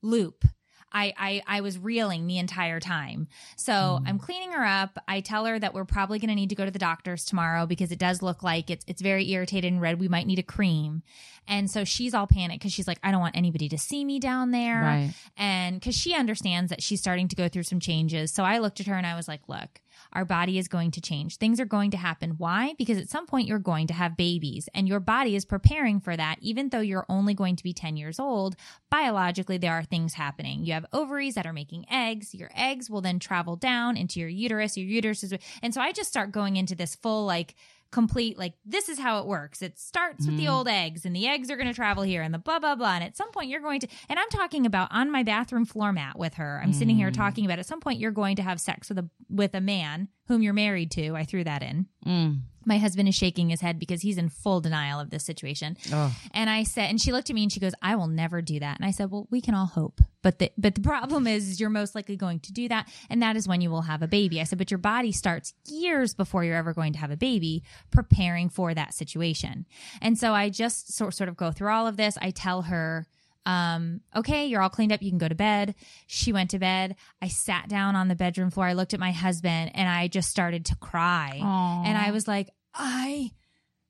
[0.02, 0.44] loop
[0.92, 3.28] I, I I was reeling the entire time.
[3.56, 4.02] So Mm.
[4.06, 4.98] I'm cleaning her up.
[5.06, 7.66] I tell her that we're probably going to need to go to the doctor's tomorrow
[7.66, 10.00] because it does look like it's it's very irritated and red.
[10.00, 11.02] We might need a cream.
[11.50, 14.18] And so she's all panicked because she's like, I don't want anybody to see me
[14.20, 14.82] down there.
[14.82, 15.14] Right.
[15.36, 18.32] And because she understands that she's starting to go through some changes.
[18.32, 19.80] So I looked at her and I was like, look,
[20.12, 21.36] our body is going to change.
[21.36, 22.34] Things are going to happen.
[22.38, 22.74] Why?
[22.78, 26.16] Because at some point you're going to have babies and your body is preparing for
[26.16, 26.36] that.
[26.40, 28.56] Even though you're only going to be 10 years old,
[28.90, 30.64] biologically there are things happening.
[30.64, 32.34] You have ovaries that are making eggs.
[32.34, 34.76] Your eggs will then travel down into your uterus.
[34.76, 37.54] Your uterus is, and so I just start going into this full like,
[37.90, 40.50] complete like this is how it works it starts with the Mhm.
[40.52, 42.94] old eggs and the eggs are going to travel here and the blah blah blah
[42.94, 45.90] and at some point you're going to and i'm talking about on my bathroom floor
[45.92, 47.14] mat with her i'm sitting here Mm.
[47.14, 50.08] talking about at some point you're going to have sex with a with a man
[50.28, 52.40] whom you're married to i threw that in Mm.
[52.64, 56.14] my husband is shaking his head because he's in full denial of this situation Oh.
[56.32, 58.60] and I said, and she looked at me and she goes, "I will never do
[58.60, 61.60] that." And I said, "Well, we can all hope, but the but the problem is
[61.60, 64.08] you're most likely going to do that, and that is when you will have a
[64.08, 67.16] baby." I said, "But your body starts years before you're ever going to have a
[67.16, 69.66] baby, preparing for that situation."
[70.00, 72.16] And so I just sort sort of go through all of this.
[72.22, 73.06] I tell her.
[73.46, 75.02] Um, okay, you're all cleaned up.
[75.02, 75.74] You can go to bed.
[76.06, 76.96] She went to bed.
[77.22, 78.66] I sat down on the bedroom floor.
[78.66, 81.40] I looked at my husband and I just started to cry.
[81.42, 81.84] Aw.
[81.84, 83.32] And I was like, I,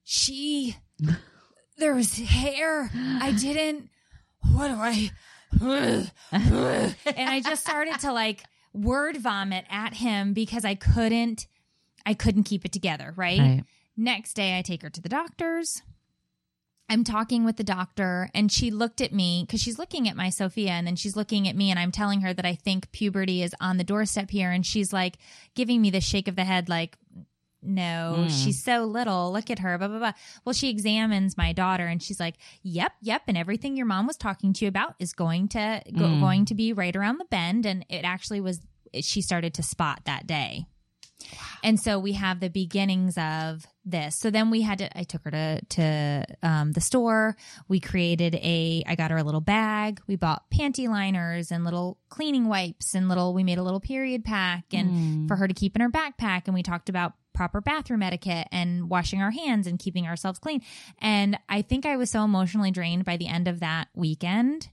[0.05, 0.77] she,
[1.77, 2.91] there was hair.
[2.95, 3.91] I didn't.
[4.53, 5.11] What do I?
[5.61, 11.47] and I just started to like word vomit at him because I couldn't,
[12.07, 13.13] I couldn't keep it together.
[13.17, 13.41] Right.
[13.41, 13.65] Right.
[13.97, 15.83] Next day, I take her to the doctor's.
[16.89, 20.31] I'm talking with the doctor, and she looked at me because she's looking at my
[20.31, 23.43] Sophia, and then she's looking at me, and I'm telling her that I think puberty
[23.43, 25.19] is on the doorstep here, and she's like
[25.55, 26.97] giving me the shake of the head, like,
[27.61, 28.45] no, Mm.
[28.45, 29.33] she's so little.
[29.33, 30.13] Look at her, blah, blah, blah.
[30.45, 33.23] Well, she examines my daughter and she's like, yep, yep.
[33.27, 36.21] And everything your mom was talking to you about is going to, go, Mm.
[36.21, 37.67] going to be right around the bend.
[37.67, 38.61] And it actually was,
[39.01, 40.67] she started to spot that day.
[41.63, 44.17] And so we have the beginnings of this.
[44.19, 47.37] So then we had to, I took her to, to um, the store.
[47.67, 50.01] We created a, I got her a little bag.
[50.07, 54.25] We bought panty liners and little cleaning wipes and little, we made a little period
[54.25, 55.29] pack and Mm.
[55.29, 56.43] for her to keep in her backpack.
[56.47, 60.63] And we talked about proper bathroom etiquette and washing our hands and keeping ourselves clean.
[60.99, 64.69] And I think I was so emotionally drained by the end of that weekend.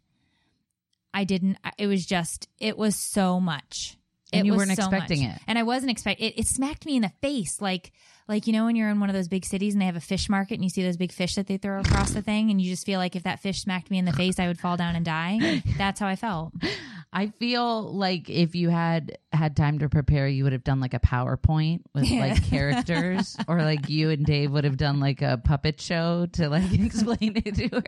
[1.14, 3.98] I didn't, it was just, it was so much.
[4.34, 5.36] And it you was weren't so expecting much.
[5.36, 5.42] it.
[5.48, 6.40] And I wasn't expecting it.
[6.40, 7.62] It smacked me in the face.
[7.62, 7.92] Like,
[8.28, 10.02] like, you know, when you're in one of those big cities and they have a
[10.02, 12.60] fish market and you see those big fish that they throw across the thing and
[12.60, 14.78] you just feel like if that fish smacked me in the face, I would fall
[14.78, 15.62] down and die.
[15.78, 16.54] That's how I felt.
[17.14, 20.94] I feel like if you had had time to prepare, you would have done like
[20.94, 22.22] a PowerPoint with Yeah.
[22.22, 26.50] like characters, or like you and Dave would have done like a puppet show to
[26.50, 27.84] like explain it to her.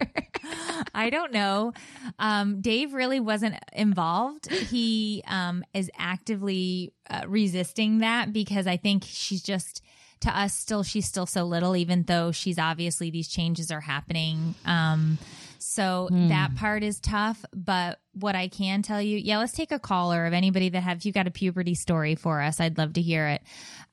[0.93, 1.73] I don't know.
[2.19, 4.51] Um, Dave really wasn't involved.
[4.51, 9.81] He um, is actively uh, resisting that because I think she's just
[10.21, 14.55] to us still she's still so little, even though she's obviously these changes are happening.
[14.65, 15.17] Um,
[15.60, 16.28] so Hmm.
[16.30, 17.43] that part is tough.
[17.54, 20.98] But what I can tell you, yeah, let's take a caller of anybody that have
[20.98, 22.60] if you got a puberty story for us.
[22.60, 23.41] I'd love to hear it.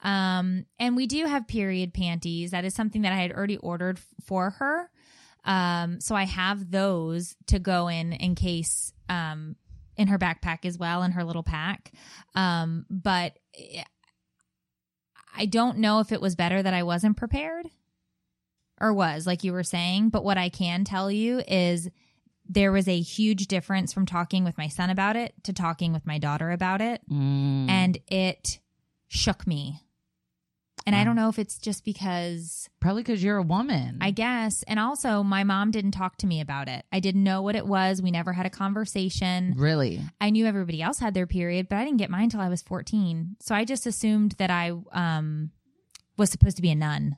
[0.03, 2.51] Um, and we do have period panties.
[2.53, 4.91] That is something that I had already ordered for her.
[5.45, 9.57] Um, so I have those to go in in case um,
[9.97, 11.93] in her backpack as well in her little pack.
[12.35, 13.39] Um, but
[15.37, 17.67] I don't know if it was better that I wasn't prepared
[18.81, 20.11] or was like you were saying.
[20.11, 21.89] But what I can tell you is
[22.47, 26.07] there was a huge difference from talking with my son about it to talking with
[26.07, 27.01] my daughter about it.
[27.11, 27.71] Mm.
[27.71, 28.59] And it
[29.09, 29.81] shook me.
[30.87, 33.99] And I don't know if it's just because Probably because you're a woman.
[34.03, 34.63] I guess.
[34.65, 36.85] And also, my mom didn't talk to me about it.
[36.93, 38.03] I didn't know what it was.
[38.03, 39.55] We never had a conversation.
[39.57, 40.03] really.
[40.21, 42.61] I knew everybody else had their period, but I didn't get mine until I was
[42.61, 43.37] 14.
[43.41, 45.53] So I just assumed that I um,
[46.19, 47.17] was supposed to be a nun.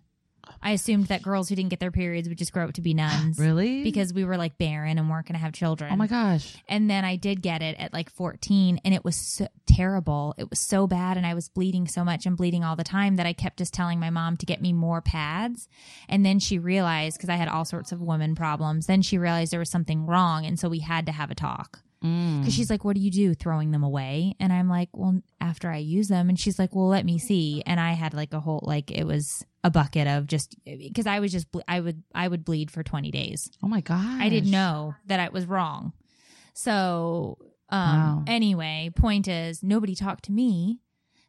[0.62, 2.95] I assumed that girls who didn't get their periods would just grow up to be
[2.95, 3.38] nuns.
[3.47, 3.85] Really?
[3.85, 5.92] Because we were like barren and weren't going to have children.
[5.92, 6.57] oh my gosh.
[6.69, 10.35] And then I did get it at like 14, and it was so terrible.
[10.38, 13.16] It was so bad, and I was bleeding so much and bleeding all the time
[13.16, 15.69] that I kept just telling my mom to get me more pads.
[16.09, 19.53] And then she realized, because I had all sorts of woman problems, then she realized
[19.53, 20.47] there was something wrong.
[20.47, 21.81] And so we had to have a talk.
[22.05, 22.41] Mm.
[22.41, 23.35] Because she's like, What do you do?
[23.35, 24.35] Throwing them away?
[24.39, 26.29] And I'm like, Well, after I use them.
[26.29, 27.63] And she's like, Well, let me see.
[27.67, 31.21] And I had like a whole, like, it was a bucket of just because I
[31.21, 33.51] was just, ble- I would, I would bleed for 20 days.
[33.63, 34.21] Oh my God.
[34.23, 35.93] I didn't know that I was wrong.
[36.55, 37.39] So,
[37.71, 38.25] um, Wow.
[38.27, 40.79] anyway, point is nobody talked to me.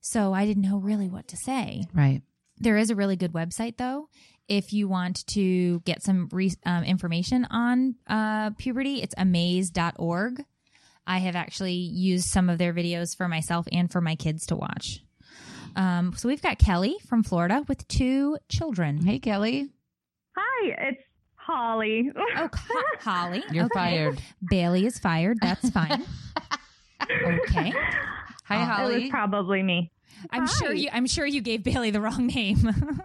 [0.02, 1.84] So I didn't know really what to say.
[1.94, 2.22] Right.
[2.60, 4.10] There is a really good website though.
[4.48, 10.44] If you want to get some re- um, information on uh, puberty, it's amaze.org.
[11.08, 14.56] I have actually used some of their videos for myself and for my kids to
[14.56, 15.00] watch.
[15.76, 18.98] Um, so we've got Kelly from Florida with two children.
[19.06, 19.70] Hey, Kelly.
[20.36, 21.02] Hi, it's
[21.36, 22.12] Holly.
[22.16, 23.44] Oh, Ho- Holly.
[23.52, 23.74] You're Okay.
[23.74, 24.22] fired.
[24.50, 25.38] Bailey is fired.
[25.42, 26.04] That's fine.
[27.02, 27.74] okay.
[28.46, 29.02] Hi, It Holly.
[29.04, 29.92] was probably me.
[30.32, 30.54] I'm Hi.
[30.54, 30.90] sure you.
[30.92, 32.70] I'm sure you gave Bailey the wrong name.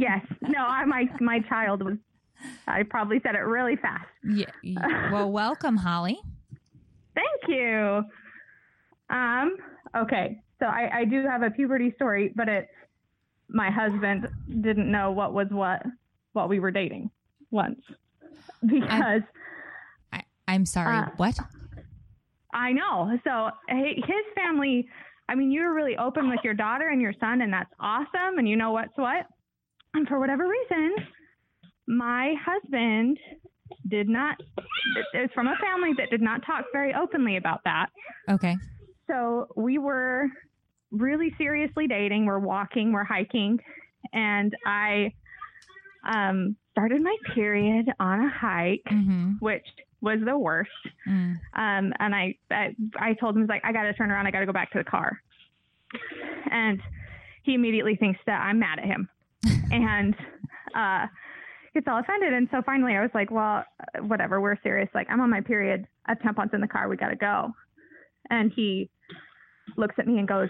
[0.00, 0.24] Yes.
[0.42, 1.96] No, I, my my child was.
[2.68, 4.06] I probably said it really fast.
[4.22, 5.10] yeah.
[5.10, 6.20] Well, welcome, Holly.
[7.18, 8.02] Thank you.
[9.10, 9.56] Um.
[9.96, 10.40] Okay.
[10.60, 12.70] So I, I do have a puberty story, but it's
[13.48, 14.28] my husband
[14.60, 15.82] didn't know what was what
[16.32, 17.10] while we were dating
[17.50, 17.80] once
[18.66, 19.22] because
[20.12, 20.96] I, I'm sorry.
[20.96, 21.38] Uh, what?
[22.52, 23.18] I know.
[23.24, 24.88] So his family,
[25.28, 28.38] I mean, you were really open with your daughter and your son, and that's awesome.
[28.38, 29.26] And you know what's what.
[29.94, 30.94] And for whatever reason,
[31.86, 33.18] my husband
[33.88, 34.36] did not.
[35.14, 37.86] It's from a family that did not talk very openly about that.
[38.28, 38.56] Okay.
[39.06, 40.26] So we were
[40.90, 42.26] really seriously dating.
[42.26, 43.58] We're walking, we're hiking,
[44.12, 45.12] and I
[46.06, 49.32] um, started my period on a hike, Mm-hmm.
[49.40, 49.66] which
[50.00, 50.70] was the worst.
[51.08, 51.34] Mm.
[51.54, 54.26] Um, and I, I, I told him, like, I got to turn around.
[54.26, 55.18] I got to go back to the car.
[56.52, 56.80] And
[57.42, 59.08] he immediately thinks that I'm mad at him
[59.72, 60.14] and,
[60.74, 61.06] uh,
[61.78, 62.32] gets all offended.
[62.32, 64.88] And so finally I was like, well, uh, whatever, we're serious.
[64.94, 65.86] Like I'm on my period.
[66.06, 66.88] I have tampons in the car.
[66.88, 67.52] We got to go.
[68.30, 68.90] And he
[69.76, 70.48] looks at me and goes,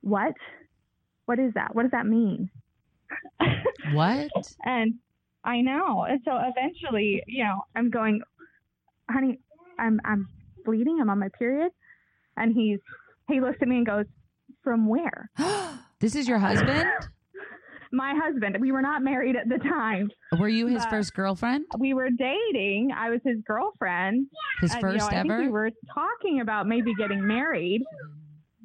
[0.00, 0.32] what?
[1.26, 1.74] What is that?
[1.74, 2.48] What does that mean?
[3.92, 4.30] what?
[4.64, 4.94] And
[5.44, 6.06] I know.
[6.08, 8.22] And so eventually, you know, I'm going,
[9.10, 9.40] honey,
[9.78, 10.26] I'm I'm
[10.64, 10.98] bleeding.
[11.00, 11.70] I'm on my period.
[12.38, 12.80] And he's
[13.28, 14.06] he looks at me and goes,
[14.64, 15.30] from where?
[16.00, 16.88] This is your husband?
[17.92, 18.56] My husband.
[18.60, 20.10] We were not married at the time.
[20.38, 21.66] Were you his first girlfriend?
[21.78, 22.90] We were dating.
[22.96, 24.28] I was his girlfriend.
[24.60, 25.38] His and, you know, first ever?
[25.40, 27.82] we were talking about maybe getting married.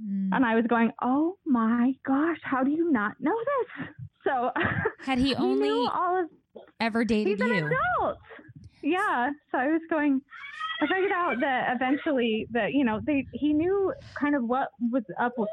[0.01, 0.29] Mm.
[0.31, 3.87] And I was going, oh my gosh, how do you not know this?
[4.23, 4.51] So
[4.99, 6.29] Had he he only knew all of
[6.79, 7.65] ever dated he's an you?
[7.65, 8.17] adult.
[8.83, 9.31] Yeah.
[9.51, 10.21] So I was going.
[10.79, 15.03] I figured out that eventually that you know they he knew kind of what was
[15.19, 15.49] up with,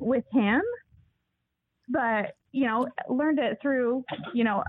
[0.00, 0.62] with him,
[1.88, 4.62] but you know learned it through you know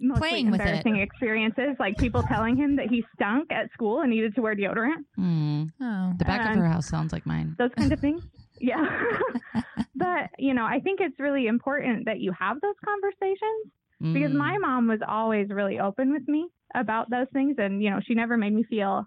[0.00, 4.10] mostly Playing with embarrassing experiences like people telling him that he stunk at school and
[4.10, 5.64] needed to wear deodorant Hmm.
[5.80, 6.12] Oh.
[6.18, 7.54] The back of her house sounds like mine.
[7.58, 8.22] those kind of things.
[8.60, 8.84] Yeah.
[9.94, 14.34] but you know I think it's really important that you have those conversations because Mm.
[14.36, 18.14] my mom was always really open with me about those things and you know she
[18.14, 19.06] never made me feel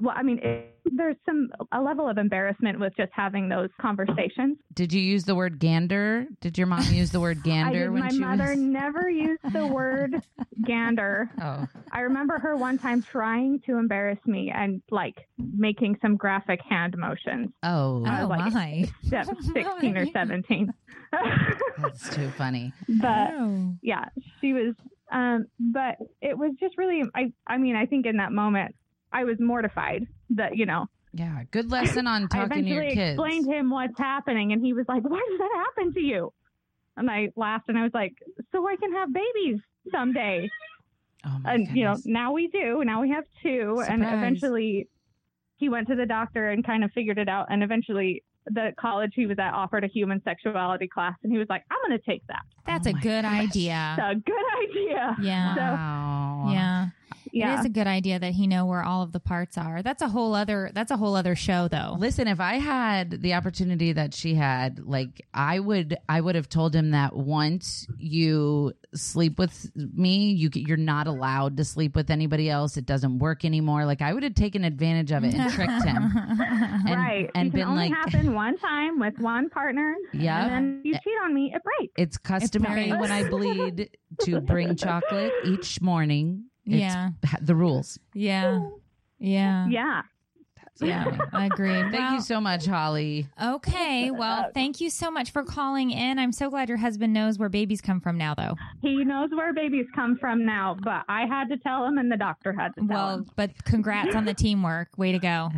[0.00, 4.56] well i mean it, there's some a level of embarrassment with just having those conversations
[4.74, 6.26] Did you use the word gander?
[6.40, 8.58] Did your mom use the word gander my mother was?
[8.58, 10.14] never used the word
[10.66, 16.16] gander Oh, i remember her one time trying to embarrass me and like making some
[16.16, 18.90] graphic hand motions oh, I Oh was like- my.
[19.12, 20.72] at 16 or 17
[21.78, 22.72] that's too funny.
[22.88, 23.74] but Oh.
[23.82, 24.04] yeah,
[24.40, 24.74] she was.
[25.12, 27.02] Um, but it was just really.
[27.14, 27.32] I.
[27.46, 28.74] I mean, I think in that moment,
[29.12, 30.86] I was mortified that you know.
[31.12, 33.18] Yeah, good lesson on talking to your kids.
[33.18, 36.32] explained to him what's happening, and he was like, "Why does that happen to you?"
[36.96, 38.14] And I laughed, and I was like,
[38.52, 40.48] "So I can have babies someday."
[41.26, 44.88] Oh my and you know now we do now we have two and eventually
[45.58, 49.12] he went to the doctor and kind of figured it out and eventually the college
[49.14, 52.02] he was at offered a human sexuality class and he was like i'm going to
[52.10, 53.32] take that That's Oh a good gosh.
[53.48, 53.98] idea.
[54.00, 55.54] A good idea Yeah.
[55.56, 56.48] So- Wow.
[56.54, 56.86] yeah.
[57.32, 59.82] Yeah It is a good idea that he know where all of the parts are.
[59.82, 61.96] That's a whole other that's a whole other show though.
[61.98, 66.48] Listen, if I had the opportunity that she had, like I would, I would have
[66.48, 72.10] told him that once you sleep with me, you you're not allowed to sleep with
[72.10, 72.76] anybody else.
[72.76, 73.84] It doesn't work anymore.
[73.86, 75.96] Like I would have taken advantage of it and tricked him.
[76.16, 80.44] and- right and it can been only like- happen one time with one partner Yeah.
[80.44, 83.00] and then you cheat on me it breaks It's customary breaks.
[83.00, 83.90] when I bleed
[84.22, 86.44] to bring chocolate each morning.
[86.66, 87.10] It's Yeah.
[87.24, 87.98] ha- the rules.
[88.14, 88.60] yeah.
[89.18, 89.66] Yeah.
[89.68, 90.02] yeah
[90.80, 91.18] Yeah.
[91.34, 91.68] I agree.
[91.74, 93.26] Thank Well, you so much, Holly.
[93.42, 94.10] Okay.
[94.10, 96.18] Well, thank you so much for calling in.
[96.18, 98.56] I'm so glad your husband knows where babies come from now, though.
[98.80, 102.16] he knows where babies come from now but i had to tell him and the
[102.16, 104.88] doctor had to tell Well, him but congrats on the teamwork.
[104.96, 105.50] Way to go.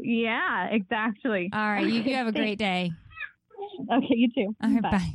[0.00, 1.86] yeah exactly All right.
[1.86, 2.90] You, you have a great day.
[3.92, 4.82] okay you too All right.
[4.82, 5.14] Bye.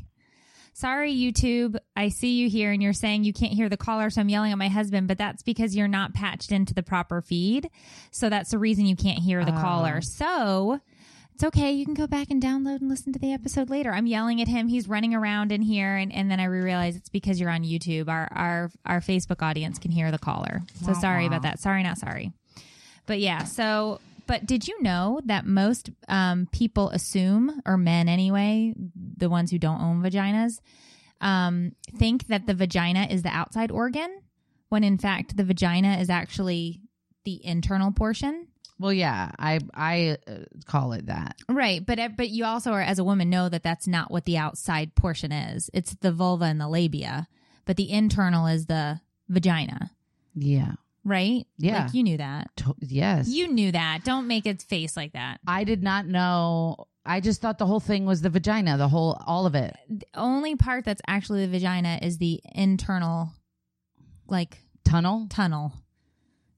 [0.80, 1.76] Sorry, YouTube.
[1.98, 4.54] I see you here and you're saying you can't hear the caller, so I'm yelling
[4.54, 7.70] at my husband, but that's because you're not patched into the proper feed.
[8.12, 9.60] So that's the reason you can't hear the Oh.
[9.62, 10.00] caller.
[10.00, 10.80] So
[11.34, 11.74] it's okay.
[11.74, 13.92] You can go back and download and listen to the episode later.
[13.92, 14.70] I'm yelling at him.
[14.70, 18.08] He's running around in here and, and then I realize it's because you're on YouTube.
[18.08, 20.62] Our our our Facebook audience can hear the caller.
[20.86, 21.28] So Wah, sorry wah.
[21.28, 21.60] about that.
[21.60, 22.32] Sorry, not sorry.
[23.06, 24.00] But yeah, so
[24.30, 28.76] but did you know that most um, people assume, or men anyway,
[29.18, 30.60] the ones who don't own vaginas,
[31.20, 34.22] um, think that the vagina is the outside organ,
[34.70, 36.80] when in fact the vagina is actually
[37.26, 38.48] the internal portion.
[38.78, 41.36] Well, yeah, I I uh, call it that.
[41.50, 44.26] Right, but uh, but you also are as a woman know that that's not what
[44.26, 45.72] the outside portion is.
[45.74, 47.28] It's the vulva and the labia,
[47.66, 49.90] but the internal is the vagina.
[50.36, 50.74] Yeah.
[51.10, 51.46] Right?
[51.58, 51.86] Yeah.
[51.86, 52.50] like you knew that.
[52.58, 53.28] To- yes.
[53.28, 54.04] You knew that.
[54.04, 55.40] Don't make its face like that.
[55.48, 56.86] I did not know.
[57.06, 59.76] I just thought the whole thing was the vagina, the whole, all of it.
[59.90, 63.32] the only part that's actually the vagina is the internal
[64.28, 65.26] like Tunnel.
[65.30, 65.74] tunnel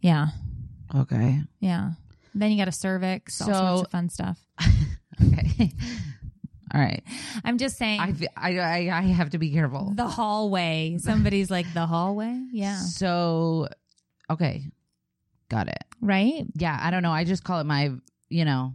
[0.02, 0.28] yeah
[0.94, 1.40] Okay.
[1.60, 1.92] yeah
[2.36, 4.40] then you got a cervix all So- sorts of fun stuff
[5.22, 5.72] Okay.
[6.74, 7.04] all right.
[7.46, 8.00] i'm just saying
[8.36, 9.94] I, I, I have to be careful.
[9.96, 13.68] the hallway somebody's like the hallway yeah So,
[14.32, 14.70] okay.
[15.50, 15.84] Got it.
[16.02, 16.78] right Yeah.
[16.82, 17.12] I don't know.
[17.12, 17.92] I just call it my,
[18.30, 18.74] you know,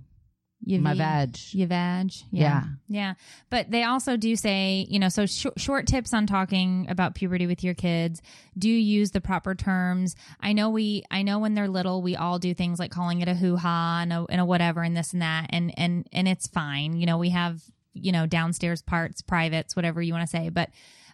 [0.64, 1.36] you my vag.
[1.52, 2.42] you vag Yeah.
[2.42, 3.14] yeah yeah
[3.50, 7.46] but they also do say you know so sh- short tips on talking about puberty
[7.46, 8.22] with your kids
[8.56, 12.38] do use the proper terms i know we i know when they're little we all
[12.38, 15.20] do things like calling it a hoo-ha and a, and a whatever and this and
[15.20, 19.76] that and and and it's fine you know we have you know downstairs parts privates
[19.76, 20.70] whatever you want to say but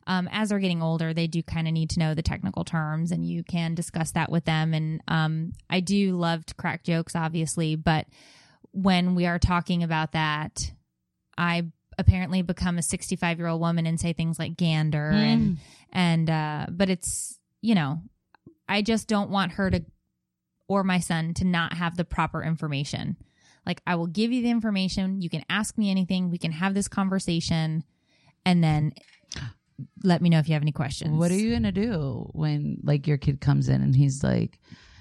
[0.07, 3.13] um, as they're getting older, they do kind of need to know the technical terms,
[3.13, 4.75] and you can discuss that with them.
[4.75, 8.07] And um, I do love to crack jokes, obviously, but
[8.73, 10.73] when we are talking about that,
[11.37, 11.67] I
[11.99, 15.59] apparently become a 65 year old woman and say things like gander and
[15.93, 18.01] and uh but it's you know
[18.67, 19.85] I just don't want her to
[20.69, 23.17] or my son to not have the proper information.
[23.67, 26.73] Like I will give you the information, you can ask me anything, we can have
[26.73, 27.85] this conversation
[28.47, 28.93] and then
[30.03, 31.19] let me know if you have any questions.
[31.19, 34.59] What are you gonna do when like your kid comes in and he's like,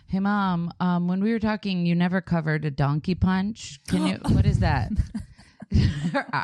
[0.07, 3.79] "Hey mom, um, when we were talking, you never covered a donkey punch.
[3.87, 4.15] Can you?
[4.29, 4.91] what is that?"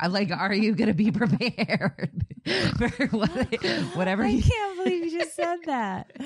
[0.09, 2.25] Like, are you gonna be prepared
[2.77, 3.29] for what,
[3.95, 4.23] whatever?
[4.23, 6.11] I he- can't believe you just said that.
[6.19, 6.25] Oh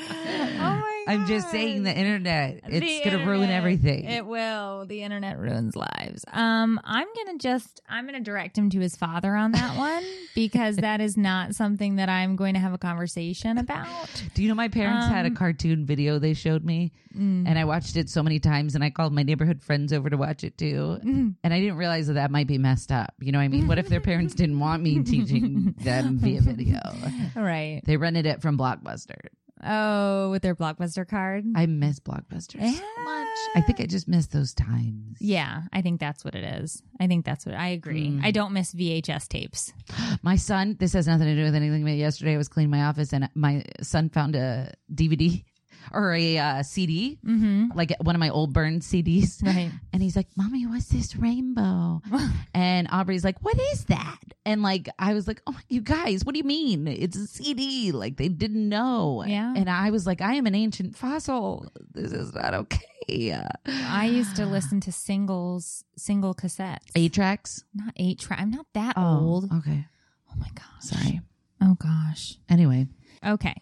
[0.59, 1.00] my.
[1.07, 2.61] I'm just saying the internet.
[2.67, 4.05] It's The gonna ruin everything.
[4.05, 4.85] It will.
[4.85, 6.23] The internet ruins lives.
[6.31, 10.03] Um, I'm gonna just I'm gonna direct him to his father on that one
[10.35, 13.87] because that is not something that I'm going to have a conversation about.
[14.33, 17.45] Do you know my parents had a Um, cartoon video they showed me, Mm.
[17.45, 20.15] and I watched it so many times, and I called my neighborhood friends over to
[20.17, 21.35] watch it too, Mm.
[21.43, 23.13] and I didn't realize that that might be messed up.
[23.19, 23.67] You know what I mean?
[23.67, 26.79] What if their parents didn't want me teaching them via video?
[27.35, 27.81] Right.
[27.85, 29.15] They rented it from Blockbuster.
[29.63, 31.45] Oh, with their blockbuster card.
[31.55, 32.71] I miss Blockbuster Yeah.
[32.73, 33.27] so much.
[33.55, 35.17] I think I just miss those times.
[35.19, 36.81] yeah, I think that's what it is.
[36.99, 38.09] I think that's what I agree.
[38.09, 38.23] Mm.
[38.23, 39.71] I don't miss VHS tapes.
[40.23, 42.83] My son, this has nothing to do with anything, but yesterday I was cleaning my
[42.83, 45.43] office and my son found a DVD
[45.91, 47.69] or a uh, CD, Mm-hmm.
[47.75, 49.43] like one of my old burned CDs.
[49.45, 49.71] Right.
[49.93, 52.01] And he's like, Mommy, what's this rainbow?
[52.53, 54.19] and Aubrey's like, What is that?
[54.45, 56.87] And like, I was like, Oh, you guys, what do you mean?
[56.87, 57.91] It's a CD.
[57.91, 59.23] Like, they didn't know.
[59.27, 59.53] Yeah.
[59.55, 61.67] And I was like, I am an ancient fossil.
[61.93, 63.37] This is not okay.
[63.67, 66.91] I used to listen to singles, single cassettes.
[66.95, 67.63] Eight tracks.
[67.73, 68.39] not eight track.
[68.39, 69.51] I'm not that Oh, old.
[69.51, 69.85] Okay.
[70.31, 70.65] Oh my gosh.
[70.81, 71.21] Sorry.
[71.61, 72.37] Oh gosh.
[72.49, 72.87] Anyway,
[73.25, 73.55] Okay.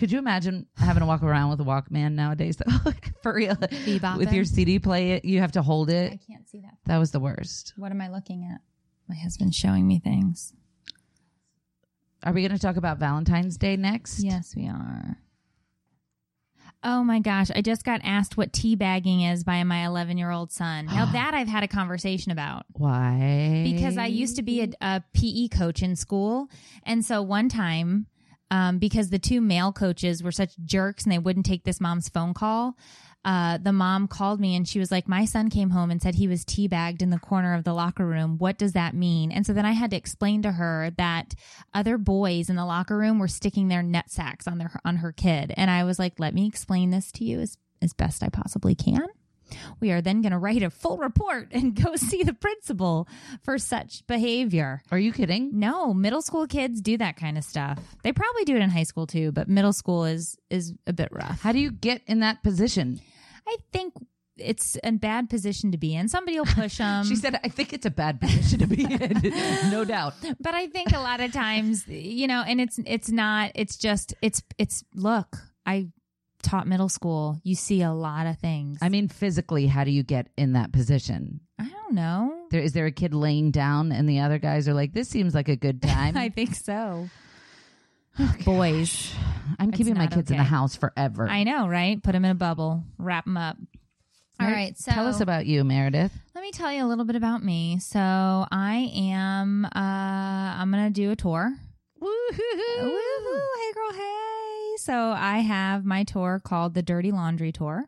[0.00, 2.56] Could you imagine having to walk around with a Walkman nowadays?
[3.22, 4.16] For real, Bebopping?
[4.16, 6.14] with your CD player, you have to hold it.
[6.14, 6.72] I can't see that.
[6.86, 7.74] That was the worst.
[7.76, 8.62] What am I looking at?
[9.10, 10.54] My husband's showing me things.
[12.24, 14.24] Are we going to talk about Valentine's Day next?
[14.24, 15.18] Yes, we are.
[16.82, 20.50] Oh my gosh, I just got asked what teabagging is by my 11 year old
[20.50, 20.86] son.
[20.86, 22.64] Now, that I've had a conversation about.
[22.72, 23.64] Why?
[23.70, 26.48] because I used to be a, a PE coach in school.
[26.84, 28.06] And so one time,
[28.50, 32.08] um, because the two male coaches were such jerks and they wouldn't take this mom's
[32.08, 32.76] phone call,
[33.24, 36.14] uh, the mom called me and she was like, My son came home and said
[36.14, 38.38] he was teabagged in the corner of the locker room.
[38.38, 39.30] What does that mean?
[39.30, 41.34] And so then I had to explain to her that
[41.74, 45.12] other boys in the locker room were sticking their nut sacks on their on her
[45.12, 45.52] kid.
[45.56, 48.74] And I was like, Let me explain this to you as, as best I possibly
[48.74, 49.06] can.
[49.80, 53.08] We are then going to write a full report and go see the principal
[53.42, 54.82] for such behavior.
[54.90, 55.58] Are you kidding?
[55.58, 57.78] No, middle school kids do that kind of stuff.
[58.02, 61.08] They probably do it in high school too, but middle school is is a bit
[61.12, 61.40] rough.
[61.40, 63.00] How do you get in that position?
[63.46, 63.94] I think
[64.36, 66.08] it's a bad position to be in.
[66.08, 67.04] Somebody will push them.
[67.04, 69.20] she said, I think it's a bad position to be in.
[69.70, 70.14] no doubt.
[70.40, 73.52] but I think a lot of times, you know, and it's it's not.
[73.54, 75.36] It's just it's it's look.
[75.66, 75.88] I
[76.42, 77.40] taught middle school.
[77.44, 78.78] You see a lot of things.
[78.82, 81.40] I mean, physically, how do you get in that position?
[81.58, 82.46] I don't know.
[82.50, 85.34] There is there a kid laying down and the other guys are like, this seems
[85.34, 86.16] like a good time.
[86.16, 87.08] I think so.
[88.44, 89.12] Boys.
[89.58, 91.28] I'm It's keeping my kids in the house forever.
[91.28, 92.02] I know, right?
[92.02, 93.56] Put them in a bubble, wrap them up.
[94.40, 96.12] All Mer- right, so tell us about you, Meredith.
[96.34, 97.78] Let me tell you a little bit about me.
[97.78, 99.66] So I am.
[99.66, 101.52] Uh, I'm gonna do a tour.
[102.00, 102.38] Woohoo!
[102.78, 103.92] Hey, girl.
[103.92, 104.39] Hey.
[104.80, 107.84] So I have my tour called the Dirty Laundry Tour,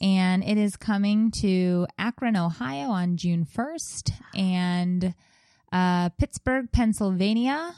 [0.00, 5.14] and it is coming to Akron, Ohio, on June 1st, and
[5.70, 7.76] uh, Pittsburgh, Pennsylvania,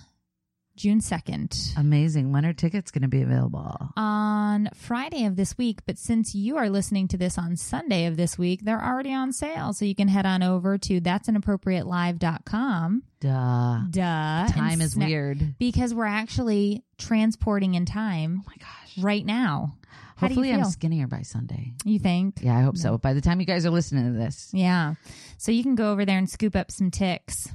[0.76, 1.76] June 2nd.
[1.78, 2.32] Amazing.
[2.32, 3.92] When are tickets going to be available?
[3.96, 8.16] on Friday of this week, but since you are listening to this on Sunday of
[8.16, 9.72] this week, they're already on sale.
[9.72, 13.02] So you can head on over to that'sappropriatelive.com.
[13.20, 13.80] Duh.
[13.90, 14.00] Duh.
[14.00, 15.58] and Time is sna- weird.
[15.58, 18.98] Because we're actually transporting in time Oh my gosh.
[19.02, 19.76] right now.
[20.16, 21.72] How Hopefully, I'm skinnier by Sunday.
[21.84, 22.36] you think?
[22.40, 22.98] Yeah, I hope so.
[22.98, 24.94] By the time you guys are listening to this, Yeah.
[25.38, 27.48] So you can go over there and scoop up some ticks.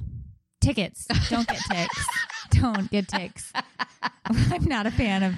[0.60, 1.06] Tickets.
[1.30, 2.06] Don't get ticks.
[2.50, 3.52] Don't get ticks.
[4.24, 5.34] I'm not a fan of.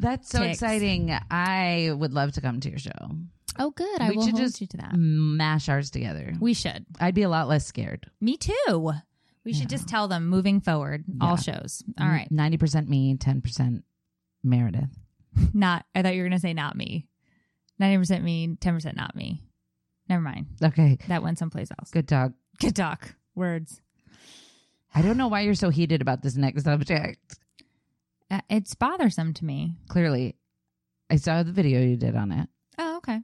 [0.00, 0.54] that's so Ticks.
[0.62, 1.16] exciting.
[1.30, 3.10] I would love to come to your show.
[3.58, 4.00] Oh, good.
[4.00, 4.92] I We will should hold just you to that.
[4.96, 6.32] Mash ours together.
[6.40, 6.86] We should.
[7.00, 8.08] I'd be a lot less scared.
[8.20, 8.92] Me too.
[9.44, 11.82] We should just tell them moving forward, all shows.
[11.98, 12.30] All right.
[12.30, 13.82] Ninety percent me, ten percent
[14.44, 14.90] Meredith.
[15.54, 17.06] Not, I thought you were going to say not me.
[17.80, 19.40] 90% me, 10% not me.
[20.08, 20.46] Never mind.
[20.62, 21.90] Okay, That went someplace else.
[21.92, 22.32] good talk.
[22.58, 23.14] Good talk.
[23.36, 23.80] Words.
[24.94, 27.38] I don't know why you're so heated about this next subject.
[28.30, 29.74] Uh, it's bothersome to me.
[29.88, 30.36] Clearly,
[31.10, 32.48] I saw the video you did on it.
[32.78, 33.20] Oh, okay.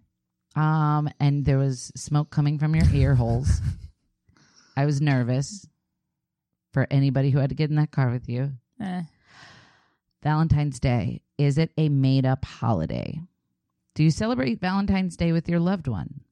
[0.56, 3.60] Um, and there was smoke coming from your ear holes.
[4.76, 5.66] I was nervous
[6.72, 8.52] for anybody who had to get in that car with you.
[8.80, 9.02] Eh.
[10.22, 13.20] Valentine's Day, is it a made up holiday?
[13.94, 16.22] Do you celebrate Valentine's Day with your loved one?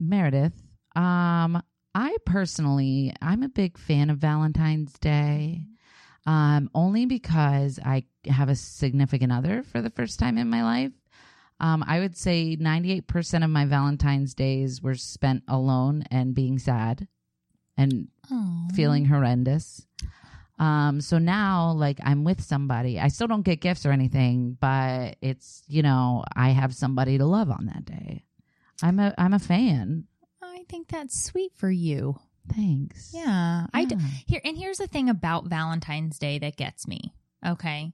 [0.00, 0.52] Meredith,
[0.96, 1.62] um,
[1.94, 5.66] I personally, I'm a big fan of Valentine's Day.
[6.26, 10.92] Um, only because I have a significant other for the first time in my life.
[11.60, 17.06] Um, I would say 98% of my Valentine's days were spent alone and being sad
[17.76, 18.68] and Aw.
[18.74, 19.86] feeling horrendous.
[20.58, 22.98] Um, so now, like, I'm with somebody.
[22.98, 27.24] I still don't get gifts or anything, but it's you know, I have somebody to
[27.24, 28.24] love on that day.
[28.82, 30.06] I'm a I'm a fan.
[30.64, 32.18] I think that's sweet for you.
[32.54, 33.10] Thanks.
[33.12, 33.66] Yeah.
[33.74, 34.06] I d- Yeah.
[34.26, 37.12] here and here's the thing about Valentine's Day that gets me.
[37.44, 37.92] Okay.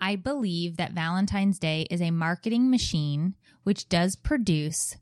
[0.00, 4.96] I believe that Valentine's Day is a marketing machine which does produce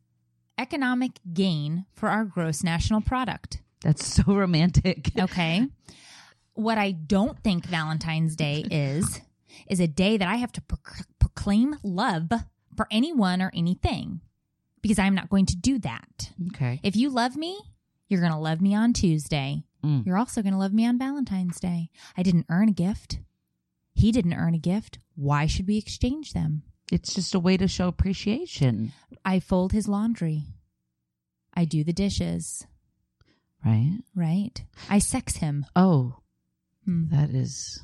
[0.58, 3.60] economic gain for our gross national product.
[3.82, 5.10] That's so romantic.
[5.20, 5.68] Okay.
[6.54, 9.20] what I don't think Valentine's Day is,
[9.68, 12.30] is a day that I have to proc- proclaim love
[12.76, 14.20] for anyone or anything
[14.84, 16.30] because I'm not going to do that.
[16.48, 16.78] Okay.
[16.82, 17.58] If you love me,
[18.06, 19.64] you're going to love me on Tuesday.
[19.82, 20.04] Mm.
[20.04, 21.88] You're also going to love me on Valentine's Day.
[22.18, 23.18] I didn't earn a gift.
[23.94, 24.98] He didn't earn a gift.
[25.14, 26.64] Why should we exchange them?
[26.92, 28.92] It's just a way to show appreciation,
[29.24, 30.42] I fold his laundry.
[31.54, 32.66] I do the dishes,
[33.64, 34.00] right?
[34.14, 34.62] right?
[34.90, 35.64] I sex him.
[35.74, 36.16] Oh,
[36.84, 37.08] Hmm.
[37.08, 37.80] that is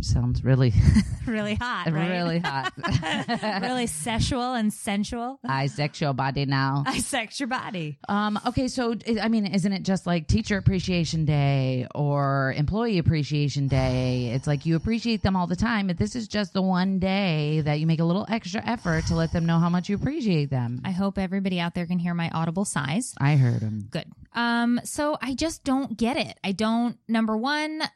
[0.00, 0.72] Sounds really,
[1.26, 2.10] really hot, right?
[2.10, 2.72] really hot.
[3.62, 5.38] really sexual and sensual.
[5.44, 6.84] I sex your body now.
[6.86, 7.98] I sex your body.
[8.08, 13.68] Um, okay, so I mean, isn't it just like Teacher Appreciation Day or Employee Appreciation
[13.68, 14.32] Day?
[14.34, 17.62] It's like you appreciate them all the time, but this is just the one day
[17.62, 20.50] that you make a little extra effort to let them know how much you appreciate
[20.50, 20.80] them.
[20.84, 23.14] I hope everybody out there can hear my audible sighs.
[23.18, 23.88] I heard them.
[23.90, 24.06] Good.
[24.36, 26.38] Um, so I just don't get it.
[26.44, 26.98] I don't.
[27.08, 27.88] Number one, uh,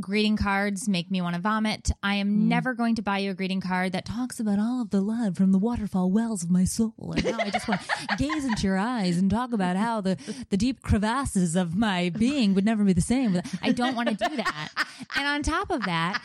[0.00, 1.90] greeting cards make me want to vomit.
[2.02, 4.90] I am never going to buy you a greeting card that talks about all of
[4.90, 8.16] the love from the waterfall wells of my soul and how I just want to
[8.18, 10.16] gaze into your eyes and talk about how the
[10.50, 13.40] the deep crevasses of my being would never be the same.
[13.60, 14.68] I don't want to do that.
[15.16, 16.22] And on top of that.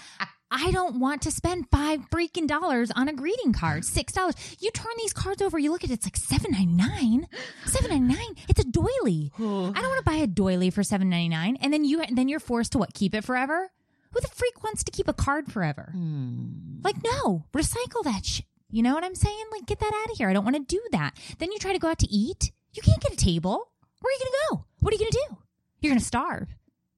[0.55, 3.83] I don't want to spend five freaking dollars on a greeting card.
[3.83, 4.35] Six dollars.
[4.59, 7.27] You turn these cards over, you look at it, it's like seven ninety nine.
[7.65, 8.35] Seven ninety nine.
[8.47, 9.31] It's a doily.
[9.39, 12.27] I don't want to buy a doily for seven ninety nine, and then you then
[12.27, 12.93] you're forced to what?
[12.93, 13.71] Keep it forever?
[14.11, 15.89] Who the freak wants to keep a card forever?
[15.91, 16.81] Hmm.
[16.83, 18.45] Like, no, recycle that shit.
[18.69, 19.45] You know what I'm saying?
[19.51, 20.29] Like, get that out of here.
[20.29, 21.17] I don't want to do that.
[21.39, 22.51] Then you try to go out to eat.
[22.73, 23.71] You can't get a table.
[24.01, 24.65] Where are you going to go?
[24.81, 25.37] What are you going to do?
[25.79, 26.47] You're going to starve.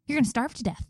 [0.07, 0.85] You're going to starve to death.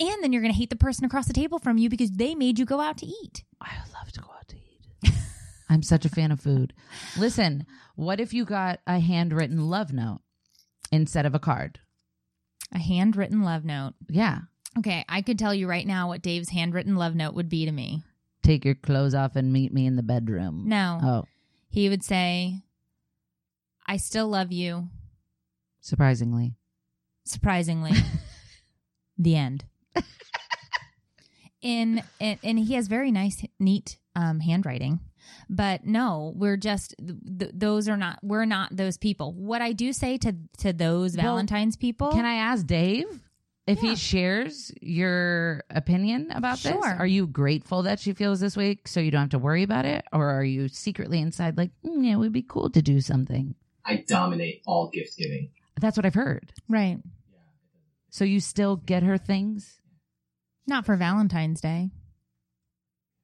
[0.00, 2.34] And then you're going to hate the person across the table from you because they
[2.34, 3.44] made you go out to eat.
[3.60, 5.12] I love to go out to eat.
[5.68, 6.72] I'm such a fan of food.
[7.18, 10.20] Listen, what if you got a handwritten love note
[10.90, 11.80] instead of a card?
[12.72, 13.92] A handwritten love note.
[14.08, 14.38] Yeah.
[14.78, 17.72] Okay, I could tell you right now what Dave's handwritten love note would be to
[17.72, 18.02] me.
[18.42, 20.62] Take your clothes off and meet me in the bedroom.
[20.66, 20.98] No.
[21.02, 21.24] Oh,
[21.68, 22.62] He would say,
[23.86, 24.88] I still love you,
[25.80, 26.54] surprisingly.
[27.24, 27.92] surprisingly.
[29.18, 29.64] the end.
[31.62, 34.98] In and, and he has very nice, neat um, handwriting,
[35.50, 38.18] but no, we're just th- those are not.
[38.22, 39.34] We're not those people.
[39.34, 43.04] What I do say to to those Well, Valentine's people, Can I ask Dave
[43.66, 43.90] if Yeah.
[43.90, 46.82] he shares your opinion about this?
[46.82, 49.84] Are you grateful that she feels this week so you don't have to worry about
[49.84, 50.06] it?
[50.14, 53.54] Or are you secretly inside like, mm, yeah, it would be cool to do something?
[53.84, 55.50] I dominate all gift giving.
[55.78, 56.54] That's what I've heard.
[56.70, 56.96] right?
[58.08, 59.76] So you still get her things
[60.70, 61.90] Not for Valentine's Day.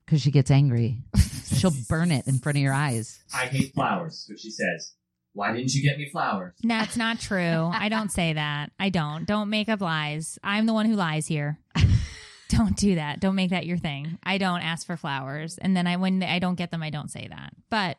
[0.04, 1.04] because she gets angry.
[1.46, 3.20] She'll burn it in front of your eyes.
[3.32, 4.94] I hate flowers, which she says.
[5.32, 6.54] Why didn't you get me flowers?
[6.64, 7.70] That's not true.
[7.72, 8.72] I don't say that.
[8.80, 9.26] I don't.
[9.26, 10.40] Don't make up lies.
[10.42, 11.58] I'm the one who lies here.
[12.48, 13.20] don't do that.
[13.20, 14.18] Don't make that your thing.
[14.24, 17.10] I don't ask for flowers, and then I when I don't get them, I don't
[17.12, 17.52] say that.
[17.70, 17.96] But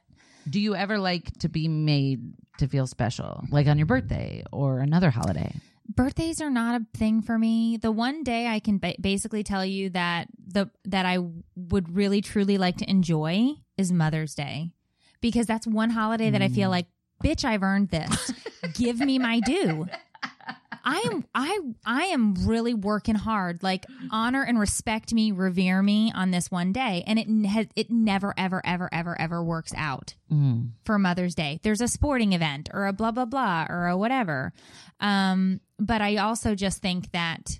[0.49, 4.79] Do you ever like to be made to feel special, like on your birthday or
[4.79, 5.53] another holiday?
[5.97, 7.75] Birthdays are not a thing for me.
[7.75, 11.17] The one day I can ba- basically tell you that the that I
[11.55, 14.71] would really truly like to enjoy is Mother's Day
[15.19, 16.85] because that's one holiday that I feel like
[17.23, 18.31] bitch I've earned this.
[18.75, 19.87] Give me my due.
[20.89, 23.61] I am I I am really working hard.
[23.61, 27.91] Like honor and respect me, revere me on this one day, and it has it
[27.91, 30.71] never ever ever ever ever works out Mm.
[30.85, 31.59] for Mother's Day.
[31.63, 34.53] There's a sporting event or a blah blah blah or a whatever.
[35.01, 37.59] Um, but I also just think that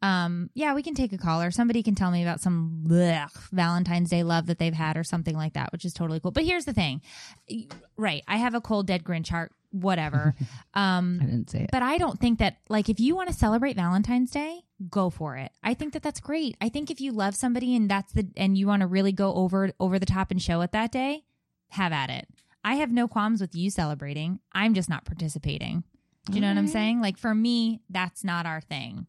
[0.00, 3.32] um, yeah, we can take a call or somebody can tell me about some blech,
[3.50, 6.30] Valentine's Day love that they've had or something like that, which is totally cool.
[6.30, 7.02] But here's the thing,
[7.96, 8.22] right?
[8.28, 10.34] I have a cold dead Grinch heart, whatever.
[10.74, 11.70] um, I didn't say it.
[11.72, 15.36] but I don't think that like if you want to celebrate Valentine's Day, go for
[15.36, 15.50] it.
[15.64, 16.56] I think that that's great.
[16.60, 19.34] I think if you love somebody and that's the and you want to really go
[19.34, 21.24] over over the top and show it that day,
[21.70, 22.28] have at it.
[22.64, 24.38] I have no qualms with you celebrating.
[24.52, 25.84] I'm just not participating.
[26.28, 26.72] Do you know what I'm Alright.
[26.72, 27.00] saying?
[27.00, 29.06] Like for me, that's not our thing.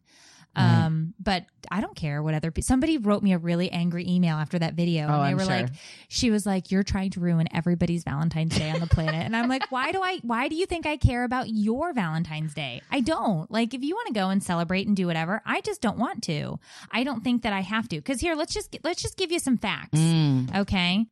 [0.56, 2.66] Um, but I don't care what other people.
[2.66, 5.44] Somebody wrote me a really angry email after that video, Oh, and they I'm were
[5.44, 5.52] sure.
[5.62, 5.68] like,
[6.08, 9.48] "She was like, you're trying to ruin everybody's Valentine's Day on the planet," and I'm
[9.48, 10.18] like, "Why do I?
[10.22, 12.82] Why do you think I care about your Valentine's Day?
[12.90, 13.48] I don't.
[13.50, 16.24] Like, if you want to go and celebrate and do whatever, I just don't want
[16.24, 16.58] to.
[16.90, 17.96] I don't think that I have to.
[17.96, 19.98] Because here, let's just let's just give you some facts.
[20.00, 20.54] Mm.
[20.62, 21.06] Okay.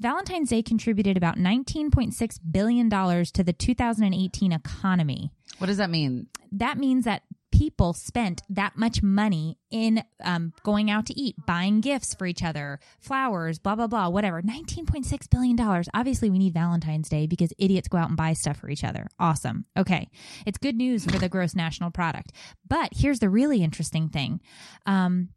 [0.00, 6.26] Valentine's Day contributed about $19.6 billion to the 2018 economy What does that mean?
[6.52, 7.22] that means that
[7.52, 12.42] people spent that much money in um, going out to eat, buying gifts for each
[12.42, 14.40] other, flowers, blah, blah, blah, whatever.
[14.40, 15.84] $19.6 billion.
[15.92, 19.06] Obviously, we need Valentine's Day because idiots go out and buy stuff for each other.
[19.18, 19.66] Awesome.
[19.76, 20.08] Okay.
[20.46, 22.32] It's good news for the gross national product.
[22.66, 24.40] But here's the really interesting thing.
[24.86, 25.30] Um,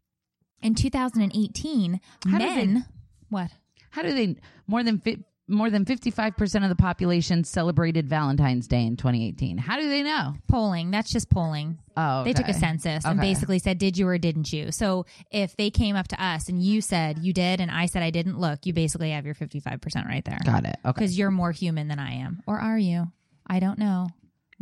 [0.62, 2.86] in 2018, How did they- men.
[3.28, 3.50] What?
[3.94, 4.36] How do they
[4.66, 9.58] more than fi- more than 55% of the population celebrated Valentine's Day in 2018?
[9.58, 10.34] How do they know?
[10.48, 10.90] Polling.
[10.90, 11.78] That's just polling.
[11.96, 12.58] Oh, They took a okay.
[12.58, 14.72] census and basically said, Did you or didn't you?
[14.72, 18.02] So if they came up to us and you said you did and I said
[18.02, 20.40] I didn't, look, you basically have your 55% right there.
[20.44, 20.76] Got it.
[20.84, 20.92] Okay.
[20.92, 22.42] Because you're more human than I am.
[22.46, 23.12] Or are you?
[23.46, 24.08] I don't know.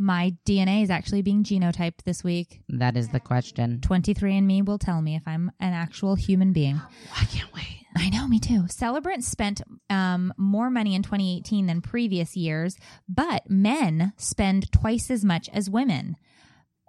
[0.03, 2.59] My DNA is actually being genotyped this week.
[2.67, 3.79] That is the question.
[3.79, 6.81] 23andMe will tell me if I'm an actual human being.
[7.17, 7.85] I can't wait.
[7.95, 8.65] I know, me too.
[8.67, 12.75] Celebrants spent um, more money in 2018 than previous years,
[13.07, 16.17] but men spend twice as much as women.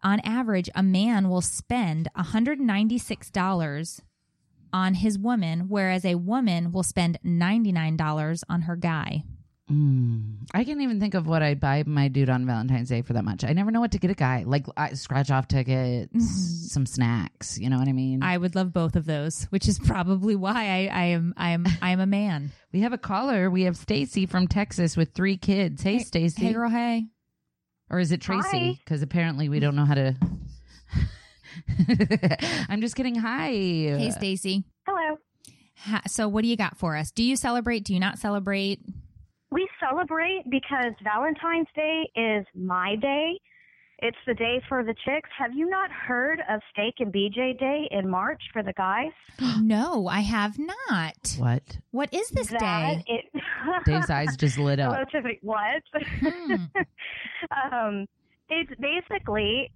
[0.02, 4.00] On average, a man will spend $196
[4.72, 9.22] on his woman, whereas a woman will spend $99 on her guy.
[9.74, 10.46] Mm.
[10.54, 13.24] I can't even think of what I'd buy my dude on Valentine's Day for that
[13.24, 13.42] much.
[13.44, 14.44] I never know what to get a guy.
[14.46, 17.58] Like I, scratch off tickets, some snacks.
[17.58, 18.22] You know what I mean?
[18.22, 21.66] I would love both of those, which is probably why I, I am I am
[21.82, 22.52] I am a man.
[22.72, 23.50] we have a caller.
[23.50, 25.82] We have Stacy from Texas with three kids.
[25.82, 26.46] Hey, Stacy.
[26.46, 27.06] Hey girl, hey.
[27.90, 28.80] Or is it Tracy?
[28.84, 30.14] Because apparently we don't know how to.
[32.68, 33.14] I'm just kidding.
[33.16, 33.48] Hi.
[33.50, 34.64] Hey Stacy.
[34.86, 35.16] Hello.
[35.78, 37.10] Ha- So what do you got for us?
[37.10, 37.84] Do you celebrate?
[37.84, 38.80] Do you not celebrate?
[39.54, 43.38] We celebrate because Valentine's Day is my day.
[44.00, 45.30] It's the day for the chicks.
[45.38, 49.12] Have you not heard of Steak and BJ Day in March for the guys?
[49.62, 51.36] No, I have not.
[51.38, 51.78] What?
[51.92, 53.04] What is this That day?
[53.06, 53.42] It,
[53.86, 55.06] Dave's eyes just lit up.
[55.42, 55.82] What?
[56.20, 56.54] Hmm.
[57.72, 58.06] um,
[58.48, 59.70] it's basically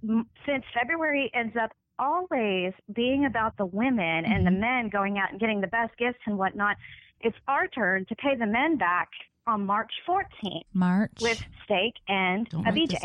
[0.44, 1.70] since February ends up
[2.00, 6.18] always being about the women and the men going out and getting the best gifts
[6.26, 6.76] and whatnot.
[7.20, 9.08] It's our turn to pay the men back
[9.48, 11.12] on March 14th March.
[11.22, 13.02] with steak and Don't a BJ.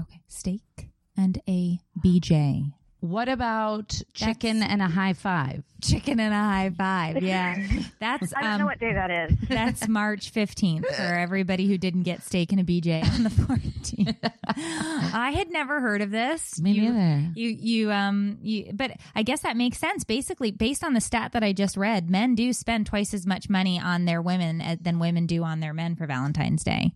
[0.00, 2.72] okay, steak and a BJ.
[3.04, 5.62] What about chicken and a high five?
[5.82, 7.22] Chicken and a high five.
[7.22, 7.54] Yeah,
[8.00, 9.38] that's I don't um, know what day that is.
[9.48, 14.16] that's March fifteenth for everybody who didn't get steak and a BJ on the fourteenth.
[14.56, 16.58] I had never heard of this.
[16.58, 17.28] Me You- neither.
[17.34, 20.04] You you um you but I guess that makes sense.
[20.04, 23.50] Basically, based on the stat that I just read, men do spend twice as much
[23.50, 26.94] money on their women uh, than women do on their men for Valentine's Day.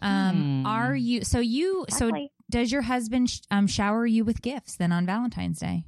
[0.00, 0.66] Um, Hmm.
[0.66, 2.10] are you so you so.
[2.50, 5.84] Does your husband sh- um shower you with gifts then on Valentine's Day?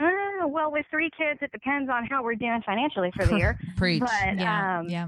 [0.00, 3.58] Uh, well, with three kids, it depends on how we're doing financially for the year.
[3.76, 4.00] Preach.
[4.00, 5.06] But yeah, um, yeah.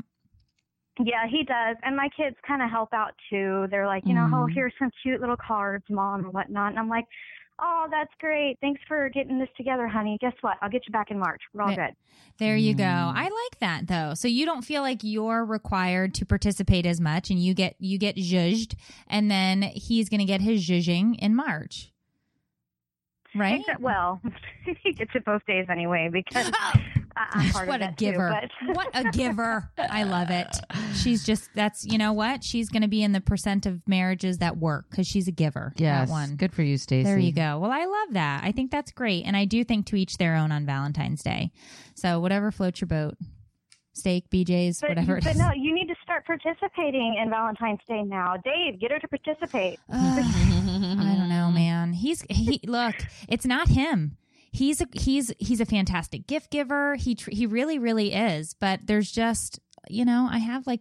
[0.98, 1.76] Yeah, he does.
[1.82, 3.66] And my kids kind of help out too.
[3.70, 4.54] They're like, you know, oh, Mhm.
[4.54, 6.70] here's some cute little cards, mom, and whatnot.
[6.70, 7.04] And I'm like,
[7.58, 8.58] oh, that's great.
[8.60, 10.18] Thanks for getting this together, honey.
[10.20, 10.56] Guess what?
[10.62, 11.40] I'll get you back in March.
[11.52, 11.86] We're all Yeah.
[11.88, 11.96] good.
[12.38, 12.82] There you go.
[12.84, 13.14] Mm.
[13.14, 14.12] I like that though.
[14.14, 17.98] So you don't feel like you're required to participate as much, and you get you
[17.98, 18.74] get zhuzhed,
[19.06, 21.92] and then he's going to get his zhuzhing in March,
[23.34, 23.60] right?
[23.60, 24.20] Except, well,
[24.82, 27.05] he gets it both days anyway because I- I'm part
[27.52, 28.40] what of a giver!
[28.60, 29.70] Too, what a giver!
[29.78, 30.48] I love it.
[30.94, 34.38] She's just that's you know what she's going to be in the percent of marriages
[34.38, 35.72] that work because she's a giver.
[35.76, 36.08] Yes.
[36.08, 36.36] that one.
[36.36, 37.04] Good for you, Stacy.
[37.04, 37.58] There you go.
[37.58, 38.44] Well, I love that.
[38.44, 39.24] I think that's great.
[39.24, 41.52] And I do think to each their own on Valentine's Day.
[41.94, 43.14] So whatever floats your boat.
[43.94, 45.38] Steak, BJ's, but, whatever it but is.
[45.38, 48.36] no, you need to start participating in Valentine's Day now.
[48.44, 49.78] Dave, get her to participate.
[49.90, 51.94] Ugh, I don't know, man.
[51.94, 52.94] He's he look,
[53.26, 54.18] it's not him.
[54.56, 56.94] He's a he's he's a fantastic gift giver.
[56.94, 60.80] He tr- he really really is, but there's just, you know, I have like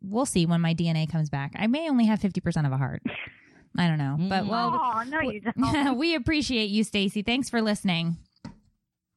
[0.00, 1.52] we'll see when my DNA comes back.
[1.54, 3.02] I may only have 50% of a heart.
[3.76, 4.16] I don't know.
[4.18, 4.50] But mm-hmm.
[4.50, 5.96] well, oh, no, you don't.
[5.98, 7.20] we appreciate you, Stacy.
[7.20, 8.16] Thanks for listening.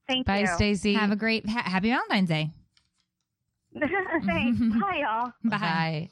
[0.05, 0.47] Thank Bye, you.
[0.47, 0.95] Bye, Stacy.
[0.95, 2.49] Have a great ha- happy Valentine's Day.
[4.25, 4.59] Thanks.
[4.59, 5.31] Bye, y'all.
[5.45, 6.09] Bye.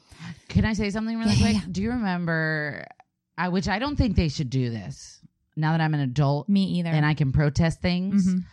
[0.48, 1.72] Can I say something really Yeah, yeah, quick?
[1.72, 2.86] Do you remember,
[3.36, 5.21] I, which I don't think they should do this
[5.56, 6.90] now that I'm an adult Me either.
[6.90, 8.26] and I can protest things.
[8.26, 8.44] Mhm.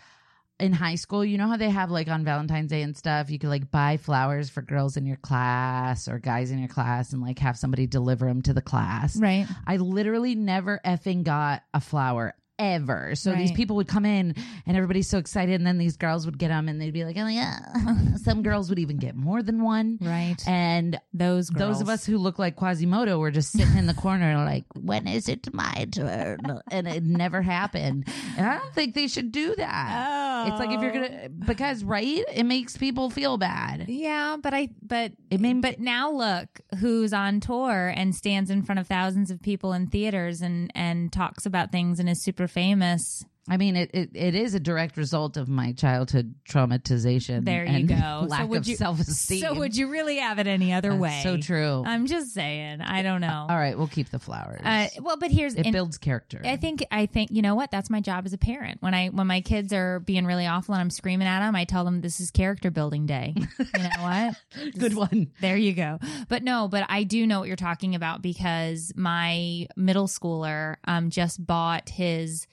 [0.62, 3.40] In high school, you know how they have like on Valentine's Day and stuff, you
[3.40, 7.22] could like buy flowers for girls in your class or guys in your class and
[7.22, 9.16] like have somebody deliver them to the class.
[9.16, 9.48] Right.
[9.66, 13.16] I literally never effing got a flower ever.
[13.16, 14.36] So these people would come in
[14.68, 17.16] and everybody's so excited, and then these girls would get them and they'd be like,
[17.18, 17.60] oh, yeah.
[18.18, 19.98] Some girls would even get more than one.
[20.02, 20.36] Right.
[20.48, 21.78] And Those girls.
[21.78, 25.08] those of us who look like Quasimodo were just sitting in the corner, like, when
[25.08, 26.40] is it my turn?
[26.70, 28.08] And it never happened.
[28.38, 30.06] And I don't think they should do that.
[30.46, 30.52] Oh.
[30.52, 31.30] It's like if you're gonna, oh.
[31.48, 33.86] because right, it makes people feel bad.
[33.88, 38.64] Yeah, but I but It made- but now look who's on tour and stands in
[38.64, 42.48] front of thousands of people in theaters and and talks about things and is super
[42.50, 43.26] famous.
[43.50, 47.46] I mean, it, it, it is a direct result of my childhood traumatization.
[47.46, 47.96] There you go.
[48.28, 49.42] Lack so would of you, self esteem.
[49.42, 51.22] So would you really have it any other That's way?
[51.24, 51.84] So true.
[51.86, 52.82] I'm just saying.
[52.82, 53.48] I don't know.
[53.50, 54.62] All right, we'll keep the flowers.
[54.64, 56.42] Uh, well, but here's it builds character.
[56.44, 58.82] I think I think you know what that's my job as a parent.
[58.82, 61.66] When I when my kids are being really awful and I'm screaming at them, I
[61.66, 63.34] tell them this is character building day.
[63.60, 64.36] you know what?
[64.78, 65.32] Good one.
[65.42, 66.00] There you go.
[66.28, 71.10] But no, but I do know what you're talking about because my middle schooler um,
[71.10, 72.48] just bought his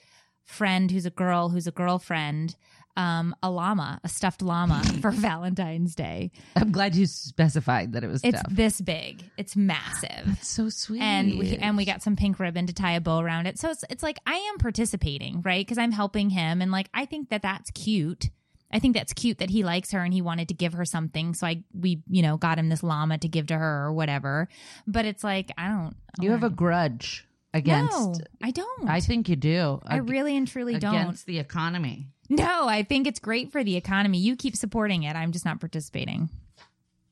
[0.46, 2.56] friend who's a girl who's a girlfriend
[2.96, 6.30] um, a llama, a stuffed llama for Valentine's Day.
[6.56, 8.50] I'm glad you specified that it was It's tough.
[8.50, 9.22] this big.
[9.36, 10.22] It's massive.
[10.24, 11.02] That's so sweet.
[11.02, 13.58] And we, and we got some pink ribbon to tie a bow around it.
[13.58, 15.60] So it's it's like I am participating, right?
[15.60, 18.30] Because I'm helping him, and like I think that that's cute.
[18.72, 21.34] I think that's cute that he likes her and he wanted to give her something.
[21.34, 24.48] So I we you know got him this llama to give to her or whatever.
[24.86, 25.96] But it's like I don't.
[26.20, 27.26] you have a grudge
[27.56, 27.92] against.
[27.92, 28.88] no, I don't.
[28.88, 29.80] I think you do.
[29.86, 30.94] I really and truly don't.
[30.94, 32.08] against the economy.
[32.28, 34.18] No, I think it's great for the economy.
[34.18, 35.14] You keep supporting it.
[35.14, 36.28] I'm just not participating.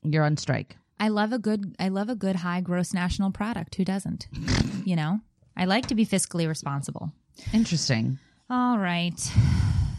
[0.03, 0.75] You're on strike.
[0.99, 3.75] I love a good I love a good high gross national product.
[3.75, 4.27] Who doesn't?
[4.85, 5.19] you know?
[5.57, 7.11] I like to be fiscally responsible.
[7.53, 8.19] Interesting.
[8.49, 9.19] All right.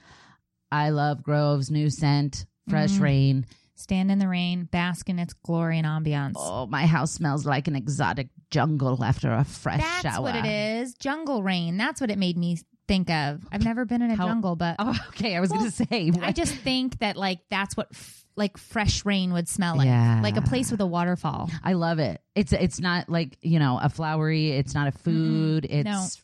[0.71, 3.01] I love Grove's new scent, Fresh Mm.
[3.01, 3.45] Rain.
[3.75, 6.33] Stand in the rain, bask in its glory and ambiance.
[6.35, 10.25] Oh, my house smells like an exotic jungle after a fresh That's shower.
[10.27, 10.45] That's what it
[10.81, 10.93] is.
[10.93, 11.77] Jungle rain.
[11.77, 13.41] That's what it made me think of.
[13.51, 15.35] I've never been in a How- jungle, but Oh, okay.
[15.35, 16.11] I was Well, going to say.
[16.21, 19.87] I just think that like that's what f- like fresh rain would smell like.
[19.87, 20.19] Yeah.
[20.21, 21.49] Like a place with a waterfall.
[21.63, 22.21] I love it.
[22.35, 24.51] It's it's not like you know a flowery.
[24.51, 25.65] It's not a food.
[25.69, 26.21] It's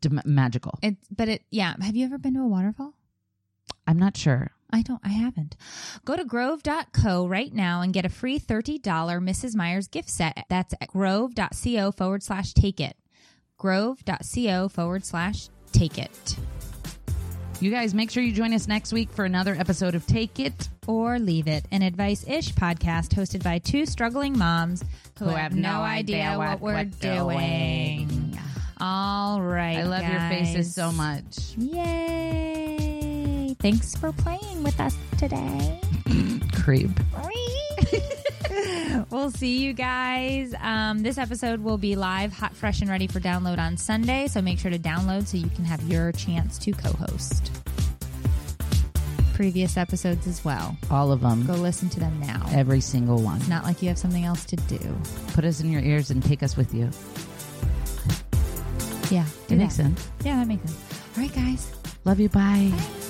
[0.00, 0.78] d- magical.
[0.82, 1.74] It, but it, yeah.
[1.80, 2.92] Have you ever been to a waterfall?
[3.86, 4.50] I'm not sure.
[4.70, 5.56] I don't, I haven't.
[6.04, 9.54] Go to grove.co right now and get a free $30 Mrs.
[9.56, 10.44] Meyer's gift set.
[10.48, 12.96] That's at grove.co forward slash take it.
[13.56, 16.36] Grove.co forward slash take it.
[17.60, 20.68] You guys, make sure you join us next week for another episode of Take It.
[20.86, 24.84] Or leave it, an advice ish podcast hosted by two struggling moms
[25.18, 28.38] who, have, no idea what, we're doing.
[28.80, 29.78] All right.
[29.78, 31.56] I love your faces so much.
[31.58, 32.87] Yay.
[33.60, 35.80] Thanks for playing with us today.
[36.62, 36.90] Creep.
[39.10, 40.54] we'll see you guys.
[40.60, 44.28] Um, this episode will be live, hot, fresh, and ready for download on Sunday.
[44.28, 47.50] So make sure to download so you can have your chance to co host.
[49.34, 50.76] Previous episodes as well.
[50.90, 51.46] All of them.
[51.46, 52.44] Go listen to them now.
[52.50, 53.38] Every single one.
[53.38, 54.96] It's not like you have something else to do.
[55.34, 56.90] Put us in your ears and take us with you.
[59.10, 59.26] Yeah.
[59.48, 60.08] It makes sense.
[60.24, 61.00] Yeah, that makes sense.
[61.16, 61.72] All right, guys.
[62.04, 62.28] Love you.
[62.28, 62.72] Bye.
[62.72, 63.08] Bye.